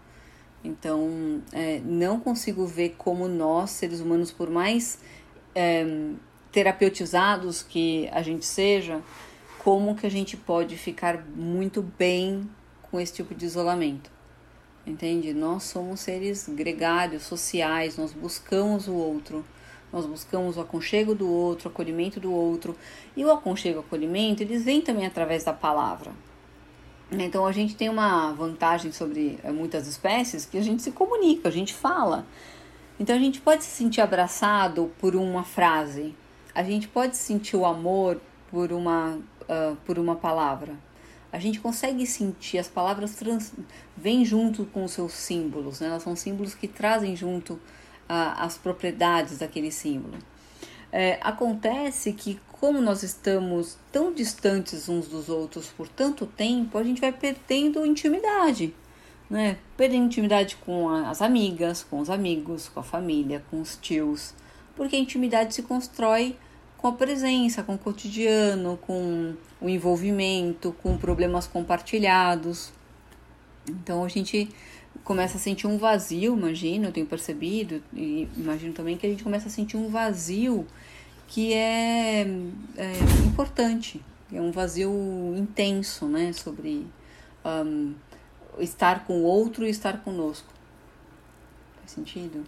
Então, 0.63 1.43
é, 1.53 1.81
não 1.85 2.21
consigo 2.21 2.67
ver 2.67 2.95
como 2.97 3.29
nós, 3.29 3.71
seres 3.71 4.01
humanos, 4.01 4.31
por 4.31 4.51
mais 4.51 4.99
é, 5.55 5.85
terapeutizados 6.53 7.63
que 7.63 8.09
a 8.13 8.23
gente 8.23 8.47
seja, 8.47 9.01
como 9.59 9.95
que 9.97 10.07
a 10.07 10.11
gente 10.11 10.37
pode 10.37 10.77
ficar 10.77 11.25
muito 11.35 11.83
bem 11.83 12.49
com 12.83 13.01
esse 13.01 13.13
tipo 13.13 13.35
de 13.35 13.45
isolamento. 13.45 14.16
Entende? 14.87 15.35
Nós 15.35 15.65
somos 15.65 16.01
seres 16.01 16.49
gregários, 16.49 17.25
sociais, 17.25 17.97
nós 17.97 18.13
buscamos 18.13 18.87
o 18.87 18.95
outro, 18.95 19.45
nós 19.93 20.07
buscamos 20.07 20.57
o 20.57 20.61
aconchego 20.61 21.13
do 21.13 21.29
outro, 21.29 21.69
o 21.69 21.73
acolhimento 21.73 22.21
do 22.21 22.33
outro. 22.33 22.77
E 23.17 23.25
o 23.25 23.33
aconchego 23.33 23.77
e 23.77 23.79
o 23.79 23.81
acolhimento, 23.81 24.43
eles 24.43 24.65
vêm 24.65 24.81
também 24.81 25.05
através 25.05 25.43
da 25.43 25.53
palavra. 25.53 26.13
Então 27.11 27.47
a 27.47 27.53
gente 27.53 27.75
tem 27.75 27.89
uma 27.89 28.33
vantagem 28.33 28.93
sobre 28.93 29.39
eh, 29.43 29.53
muitas 29.53 29.87
espécies 29.87 30.45
que 30.45 30.59
a 30.59 30.63
gente 30.63 30.83
se 30.83 30.93
comunica, 30.93 31.49
a 31.49 31.53
gente 31.53 31.73
fala. 31.75 32.27
Então 32.99 33.15
a 33.15 33.19
gente 33.19 33.41
pode 33.41 33.65
se 33.65 33.71
sentir 33.71 34.01
abraçado 34.01 34.91
por 34.99 35.15
uma 35.15 35.45
frase, 35.45 36.15
a 36.55 36.63
gente 36.63 36.89
pode 36.89 37.17
sentir 37.17 37.57
o 37.57 37.65
amor 37.65 38.21
por 38.51 38.73
uma, 38.73 39.19
ah, 39.49 39.75
por 39.85 39.99
uma 39.99 40.17
palavra. 40.17 40.75
A 41.37 41.39
gente 41.39 41.61
consegue 41.61 42.07
sentir, 42.07 42.57
as 42.57 42.67
palavras 42.67 43.15
trans, 43.15 43.53
vêm 43.95 44.25
junto 44.25 44.65
com 44.65 44.85
os 44.85 44.93
seus 44.93 45.13
símbolos, 45.13 45.81
né? 45.81 45.89
elas 45.89 46.03
são 46.03 46.17
símbolos 46.17 46.55
que 46.55 46.67
trazem 46.67 47.15
junto 47.15 47.61
as 48.09 48.57
propriedades 48.57 49.37
daquele 49.37 49.71
símbolo. 49.71 50.17
É, 50.91 51.19
acontece 51.21 52.15
que, 52.15 52.41
como 52.59 52.81
nós 52.81 53.03
estamos 53.03 53.77
tão 53.93 54.15
distantes 54.15 54.89
uns 54.89 55.09
dos 55.09 55.29
outros 55.29 55.67
por 55.67 55.87
tanto 55.89 56.25
tempo, 56.25 56.79
a 56.79 56.83
gente 56.83 57.03
vai 57.03 57.13
perdendo 57.13 57.85
intimidade, 57.85 58.75
né? 59.29 59.59
Perdendo 59.77 60.07
intimidade 60.07 60.57
com 60.65 60.89
as 60.89 61.21
amigas, 61.21 61.85
com 61.85 62.01
os 62.01 62.09
amigos, 62.09 62.71
com 62.71 62.81
a 62.81 62.83
família, 62.83 63.45
com 63.51 63.61
os 63.61 63.77
tios, 63.77 64.33
porque 64.75 64.97
a 64.97 64.99
intimidade 64.99 65.55
se 65.55 65.63
constrói 65.63 66.35
com 66.79 66.89
a 66.89 66.93
presença, 66.93 67.63
com 67.63 67.75
o 67.75 67.79
cotidiano, 67.79 68.77
com 68.79 69.35
o 69.61 69.69
envolvimento, 69.69 70.75
com 70.83 70.97
problemas 70.97 71.47
compartilhados. 71.47 72.73
Então 73.69 74.05
a 74.05 74.09
gente 74.09 74.49
começa 75.05 75.37
a 75.37 75.41
sentir 75.41 75.67
um 75.67 75.79
vazio, 75.79 76.37
imagino, 76.37 76.87
eu 76.87 76.93
tenho 76.93 77.07
percebido, 77.07 77.83
e 77.93 78.29
imagino 78.37 78.73
também 78.73 78.97
que 78.97 79.07
a 79.07 79.11
gente 79.11 79.23
começa 79.23 79.49
a 79.49 79.51
sentir 79.51 79.77
um 79.77 79.89
vazio 79.89 80.67
que 81.29 81.53
é, 81.53 82.23
é 82.77 82.93
importante, 83.27 84.03
é 84.33 84.41
um 84.41 84.51
vazio 84.51 85.35
intenso, 85.37 86.07
né, 86.07 86.33
sobre 86.33 86.87
um, 87.45 87.95
estar 88.59 89.05
com 89.05 89.21
o 89.21 89.23
outro 89.23 89.67
e 89.67 89.71
estar 89.71 90.03
conosco. 90.03 90.53
Faz 91.79 91.93
sentido? 91.93 92.45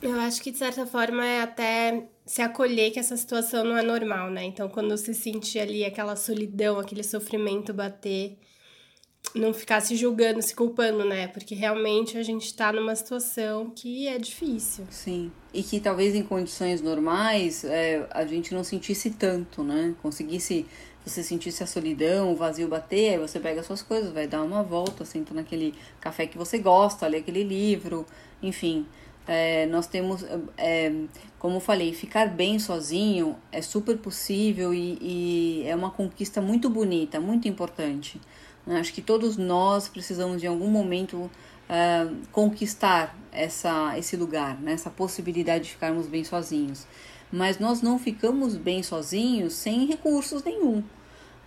Eu 0.00 0.18
acho 0.20 0.40
que, 0.40 0.52
de 0.52 0.58
certa 0.58 0.86
forma, 0.86 1.24
é 1.24 1.42
até 1.42 2.04
se 2.28 2.42
acolher 2.42 2.90
que 2.90 2.98
essa 2.98 3.16
situação 3.16 3.64
não 3.64 3.74
é 3.74 3.82
normal, 3.82 4.30
né? 4.30 4.44
Então, 4.44 4.68
quando 4.68 4.94
se 4.98 5.14
sentir 5.14 5.60
ali 5.60 5.82
aquela 5.82 6.14
solidão, 6.14 6.78
aquele 6.78 7.02
sofrimento 7.02 7.72
bater, 7.72 8.36
não 9.34 9.54
ficar 9.54 9.80
se 9.80 9.96
julgando, 9.96 10.42
se 10.42 10.54
culpando, 10.54 11.06
né? 11.06 11.28
Porque 11.28 11.54
realmente 11.54 12.18
a 12.18 12.22
gente 12.22 12.52
tá 12.52 12.70
numa 12.70 12.94
situação 12.94 13.70
que 13.70 14.06
é 14.06 14.18
difícil. 14.18 14.84
Sim. 14.90 15.32
E 15.54 15.62
que 15.62 15.80
talvez 15.80 16.14
em 16.14 16.22
condições 16.22 16.82
normais 16.82 17.64
é, 17.64 18.06
a 18.10 18.26
gente 18.26 18.52
não 18.52 18.62
sentisse 18.62 19.10
tanto, 19.10 19.64
né? 19.64 19.94
Conseguisse, 20.02 20.66
você 21.06 21.22
sentisse 21.22 21.62
a 21.62 21.66
solidão, 21.66 22.30
o 22.30 22.36
vazio 22.36 22.68
bater, 22.68 23.14
aí 23.14 23.18
você 23.18 23.40
pega 23.40 23.62
suas 23.62 23.80
coisas, 23.80 24.12
vai 24.12 24.26
dar 24.26 24.42
uma 24.42 24.62
volta, 24.62 25.02
senta 25.02 25.32
naquele 25.32 25.74
café 25.98 26.26
que 26.26 26.36
você 26.36 26.58
gosta, 26.58 27.06
lê 27.06 27.16
aquele 27.18 27.42
livro, 27.42 28.04
enfim. 28.42 28.86
É, 29.28 29.66
nós 29.66 29.86
temos, 29.86 30.24
é, 30.56 30.90
como 31.38 31.56
eu 31.56 31.60
falei, 31.60 31.92
ficar 31.92 32.28
bem 32.28 32.58
sozinho 32.58 33.36
é 33.52 33.60
super 33.60 33.98
possível 33.98 34.72
e, 34.72 34.98
e 35.02 35.64
é 35.66 35.76
uma 35.76 35.90
conquista 35.90 36.40
muito 36.40 36.70
bonita, 36.70 37.20
muito 37.20 37.46
importante. 37.46 38.18
né? 38.66 38.80
Acho 38.80 38.92
que 38.92 39.02
todos 39.02 39.36
nós 39.36 39.86
precisamos 39.86 40.40
de 40.40 40.46
algum 40.46 40.68
momento 40.68 41.30
ah, 41.68 42.10
conquistar 42.32 43.14
essa, 43.30 43.96
esse 43.98 44.16
lugar, 44.16 44.58
né? 44.58 44.72
essa 44.72 44.88
possibilidade 44.88 45.64
de 45.64 45.70
ficarmos 45.72 46.06
bem 46.06 46.24
sozinhos. 46.24 46.86
Mas 47.30 47.58
nós 47.58 47.82
não 47.82 47.98
ficamos 47.98 48.56
bem 48.56 48.82
sozinhos 48.82 49.52
sem 49.52 49.84
recursos 49.84 50.42
nenhum. 50.42 50.82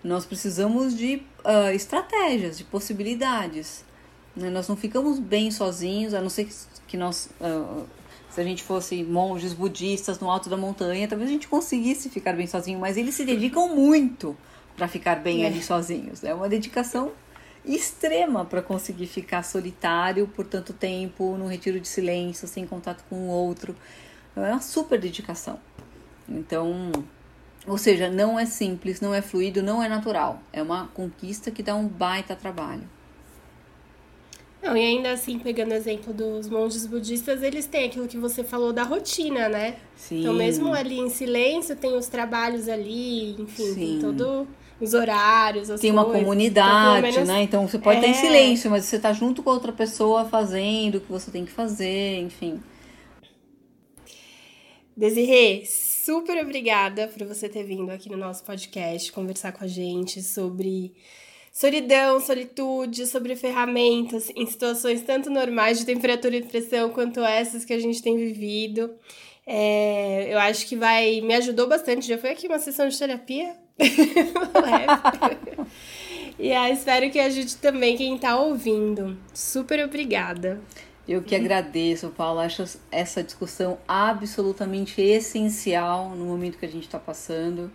Nós 0.04 0.24
precisamos 0.24 0.96
de 0.96 1.24
ah, 1.44 1.74
estratégias, 1.74 2.60
de 2.60 2.64
possibilidades. 2.64 3.84
Né? 4.36 4.50
Nós 4.50 4.68
não 4.68 4.76
ficamos 4.76 5.20
bem 5.20 5.52
sozinhos, 5.52 6.14
a 6.14 6.22
não 6.22 6.30
ser 6.30 6.50
que, 6.88 6.98
nós, 6.98 7.30
ah, 7.40 7.84
se 8.30 8.40
a 8.40 8.44
gente 8.44 8.64
fosse 8.64 9.04
monges 9.04 9.54
budistas 9.54 10.20
no 10.20 10.30
alto 10.30 10.50
da 10.50 10.58
montanha, 10.58 11.08
talvez 11.08 11.30
a 11.30 11.34
gente 11.34 11.48
conseguisse 11.48 12.10
ficar 12.10 12.34
bem 12.34 12.48
sozinho, 12.48 12.80
mas 12.80 12.98
eles 12.98 13.16
se 13.16 13.26
dedicam 13.26 13.76
muito 13.76 14.38
para 14.76 14.88
ficar 14.88 15.16
bem 15.16 15.44
É. 15.44 15.48
ali 15.48 15.62
sozinhos. 15.62 16.24
É 16.24 16.34
uma 16.34 16.48
dedicação 16.48 17.12
extrema 17.66 18.46
para 18.46 18.62
conseguir 18.62 19.06
ficar 19.08 19.44
solitário 19.44 20.28
por 20.28 20.46
tanto 20.46 20.74
tempo, 20.74 21.38
num 21.38 21.48
retiro 21.48 21.80
de 21.80 21.88
silêncio, 21.88 22.48
sem 22.48 22.66
contato 22.66 23.04
com 23.10 23.16
o 23.16 23.28
outro. 23.28 23.76
Então, 24.32 24.46
é 24.46 24.52
uma 24.52 24.62
super 24.62 25.00
dedicação. 25.00 25.60
Então, 26.28 26.92
ou 27.68 27.78
seja, 27.78 28.10
não 28.10 28.40
é 28.40 28.46
simples, 28.46 29.02
não 29.02 29.14
é 29.14 29.22
fluido, 29.22 29.62
não 29.62 29.84
é 29.84 29.90
natural. 29.90 30.40
É 30.52 30.64
uma 30.64 30.88
conquista 30.88 31.52
que 31.52 31.62
dá 31.62 31.76
um 31.76 31.88
baita 31.88 32.36
trabalho. 32.36 32.84
Não, 34.62 34.78
e 34.78 34.82
ainda 34.82 35.12
assim, 35.12 35.40
pegando 35.40 35.72
o 35.72 35.74
exemplo 35.74 36.14
dos 36.14 36.48
monges 36.48 36.86
budistas, 36.86 37.42
eles 37.42 37.66
têm 37.66 37.86
aquilo 37.86 38.08
que 38.08 38.18
você 38.18 38.44
falou 38.44 38.72
da 38.72 38.84
rotina, 38.84 39.50
né? 39.50 39.78
Sim. 39.96 40.22
Então, 40.22 40.34
mesmo 40.34 40.72
ali 40.74 41.00
em 41.00 41.10
silêncio, 41.10 41.76
tem 41.76 41.98
os 41.98 42.08
trabalhos 42.08 42.70
ali, 42.70 43.32
enfim, 43.42 43.74
Sim. 43.74 43.76
tem 43.76 44.00
todo 44.00 44.48
os 44.82 44.96
horários, 44.96 45.70
as 45.70 45.80
Tem 45.80 45.92
uma 45.92 46.04
coisas. 46.04 46.24
comunidade, 46.24 47.08
então, 47.08 47.12
menos... 47.12 47.28
né? 47.28 47.44
Então 47.44 47.68
você 47.68 47.78
pode 47.78 47.98
é... 47.98 48.10
estar 48.10 48.12
em 48.12 48.14
silêncio, 48.20 48.70
mas 48.70 48.86
você 48.86 48.96
está 48.96 49.14
junto 49.14 49.44
com 49.44 49.52
outra 49.52 49.72
pessoa 49.72 50.26
fazendo 50.26 50.96
o 50.96 51.02
que 51.02 51.12
você 51.12 51.30
tem 51.30 51.46
que 51.46 51.52
fazer, 51.52 52.20
enfim. 52.20 52.60
Desirê, 54.98 55.64
super 55.66 56.42
obrigada 56.44 57.08
por 57.08 57.26
você 57.26 57.48
ter 57.48 57.64
vindo 57.64 57.92
aqui 57.92 58.10
no 58.10 58.18
nosso 58.18 58.44
podcast 58.44 59.12
conversar 59.12 59.52
com 59.52 59.64
a 59.64 59.68
gente 59.68 60.22
sobre 60.22 60.94
solidão, 61.52 62.20
solitude, 62.20 63.06
sobre 63.06 63.36
ferramentas 63.36 64.32
em 64.36 64.46
situações 64.46 65.02
tanto 65.02 65.30
normais 65.30 65.80
de 65.80 65.86
temperatura 65.86 66.38
e 66.38 66.44
pressão 66.44 66.90
quanto 66.90 67.20
essas 67.22 67.66
que 67.66 67.74
a 67.74 67.80
gente 67.80 68.02
tem 68.02 68.18
vivido. 68.18 68.92
É, 69.46 70.34
eu 70.34 70.40
acho 70.40 70.68
que 70.68 70.76
vai 70.76 71.22
me 71.22 71.34
ajudou 71.36 71.68
bastante. 71.68 72.08
Já 72.08 72.18
foi 72.18 72.32
aqui 72.32 72.48
uma 72.48 72.60
sessão 72.60 72.88
de 72.88 72.98
terapia 72.98 73.56
e 76.40 76.52
aí, 76.52 76.74
espero 76.74 77.10
que 77.10 77.20
ajude 77.20 77.58
também 77.58 77.98
quem 77.98 78.16
está 78.16 78.38
ouvindo. 78.38 79.18
Super 79.34 79.84
obrigada. 79.84 80.62
Eu 81.08 81.24
que 81.24 81.36
agradeço, 81.36 82.10
Paulo. 82.10 82.40
Acho 82.40 82.64
essa 82.92 83.24
discussão 83.24 83.80
absolutamente 83.88 85.02
essencial 85.02 86.12
no 86.12 86.26
momento 86.26 86.58
que 86.58 86.66
a 86.66 86.70
gente 86.70 86.84
está 86.84 87.00
passando. 87.00 87.72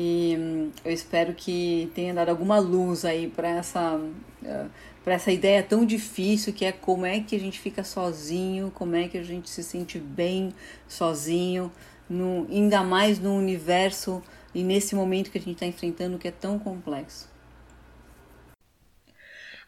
E 0.00 0.36
hum, 0.38 0.70
eu 0.84 0.92
espero 0.92 1.34
que 1.34 1.90
tenha 1.92 2.14
dado 2.14 2.28
alguma 2.28 2.60
luz 2.60 3.04
aí 3.04 3.28
para 3.28 3.48
essa, 3.48 3.96
uh, 3.96 4.70
para 5.02 5.14
essa 5.14 5.32
ideia 5.32 5.60
tão 5.60 5.84
difícil 5.84 6.52
que 6.52 6.64
é 6.64 6.70
como 6.70 7.04
é 7.04 7.18
que 7.18 7.34
a 7.34 7.40
gente 7.40 7.58
fica 7.58 7.82
sozinho, 7.82 8.70
como 8.72 8.94
é 8.94 9.08
que 9.08 9.18
a 9.18 9.24
gente 9.24 9.50
se 9.50 9.60
sente 9.60 9.98
bem 9.98 10.54
sozinho, 10.86 11.72
no, 12.08 12.46
ainda 12.48 12.84
mais 12.84 13.18
no 13.18 13.34
universo 13.34 14.22
e 14.54 14.62
nesse 14.62 14.94
momento 14.94 15.32
que 15.32 15.38
a 15.38 15.40
gente 15.40 15.54
está 15.54 15.66
enfrentando 15.66 16.16
que 16.16 16.28
é 16.28 16.30
tão 16.30 16.60
complexo. 16.60 17.28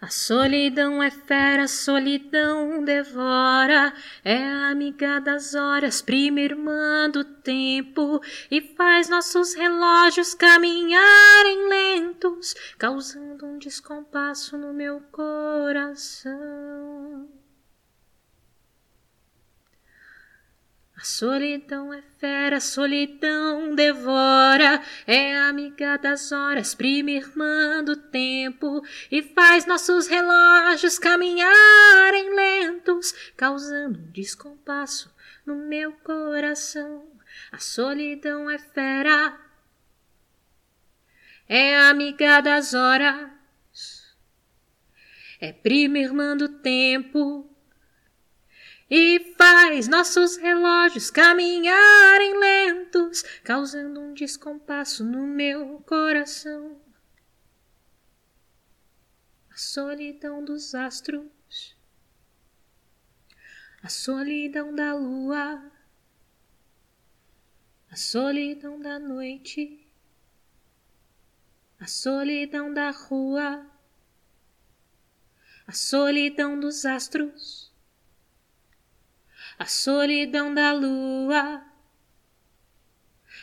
A 0.00 0.08
solidão 0.08 1.02
é 1.02 1.10
fera, 1.10 1.64
a 1.64 1.68
solidão 1.68 2.82
devora, 2.82 3.92
é 4.24 4.42
amiga 4.70 5.20
das 5.20 5.54
horas, 5.54 6.00
prima 6.00 6.40
irmã 6.40 7.10
do 7.10 7.22
tempo, 7.22 8.18
e 8.50 8.62
faz 8.62 9.10
nossos 9.10 9.52
relógios 9.52 10.32
caminharem 10.32 11.68
lentos, 11.68 12.54
causando 12.78 13.44
um 13.44 13.58
descompasso 13.58 14.56
no 14.56 14.72
meu 14.72 15.02
coração. 15.12 16.40
A 21.00 21.02
solidão 21.02 21.94
é 21.94 22.02
fera, 22.18 22.58
a 22.58 22.60
solidão 22.60 23.74
devora, 23.74 24.82
é 25.06 25.34
amiga 25.34 25.96
das 25.96 26.30
horas, 26.30 26.74
prima 26.74 27.10
irmã 27.12 27.82
do 27.82 27.96
tempo, 27.96 28.84
e 29.10 29.22
faz 29.22 29.64
nossos 29.64 30.06
relógios 30.06 30.98
caminharem 30.98 32.36
lentos, 32.36 33.14
causando 33.34 33.98
um 33.98 34.10
descompasso 34.12 35.10
no 35.46 35.56
meu 35.56 35.90
coração. 35.92 37.10
A 37.50 37.56
solidão 37.56 38.50
é 38.50 38.58
fera, 38.58 39.40
é 41.48 41.78
amiga 41.78 42.42
das 42.42 42.74
horas, 42.74 43.30
é 45.40 45.50
prima 45.50 45.98
irmã 45.98 46.36
do 46.36 46.60
tempo 46.60 47.49
e 48.90 49.34
faz 49.38 49.86
nossos 49.86 50.36
relógios 50.36 51.10
caminharem 51.10 52.36
lentos, 52.36 53.22
causando 53.44 54.00
um 54.00 54.12
descompasso 54.12 55.04
no 55.04 55.24
meu 55.28 55.78
coração. 55.86 56.80
A 59.48 59.56
solidão 59.56 60.44
dos 60.44 60.74
astros, 60.74 61.76
a 63.80 63.88
solidão 63.88 64.74
da 64.74 64.92
lua, 64.92 65.70
a 67.88 67.96
solidão 67.96 68.80
da 68.80 68.98
noite, 68.98 69.86
a 71.78 71.86
solidão 71.86 72.74
da 72.74 72.90
rua, 72.90 73.64
a 75.64 75.72
solidão 75.72 76.58
dos 76.58 76.84
astros 76.84 77.69
a 79.60 79.66
solidão 79.66 80.54
da 80.54 80.72
lua, 80.72 81.62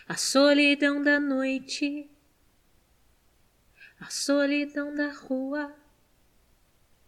a 0.07 0.18
solidão 0.18 0.99
da 0.99 1.20
noite, 1.20 2.09
a 3.99 4.09
solidão 4.09 4.95
da 4.95 5.11
rua. 5.11 5.72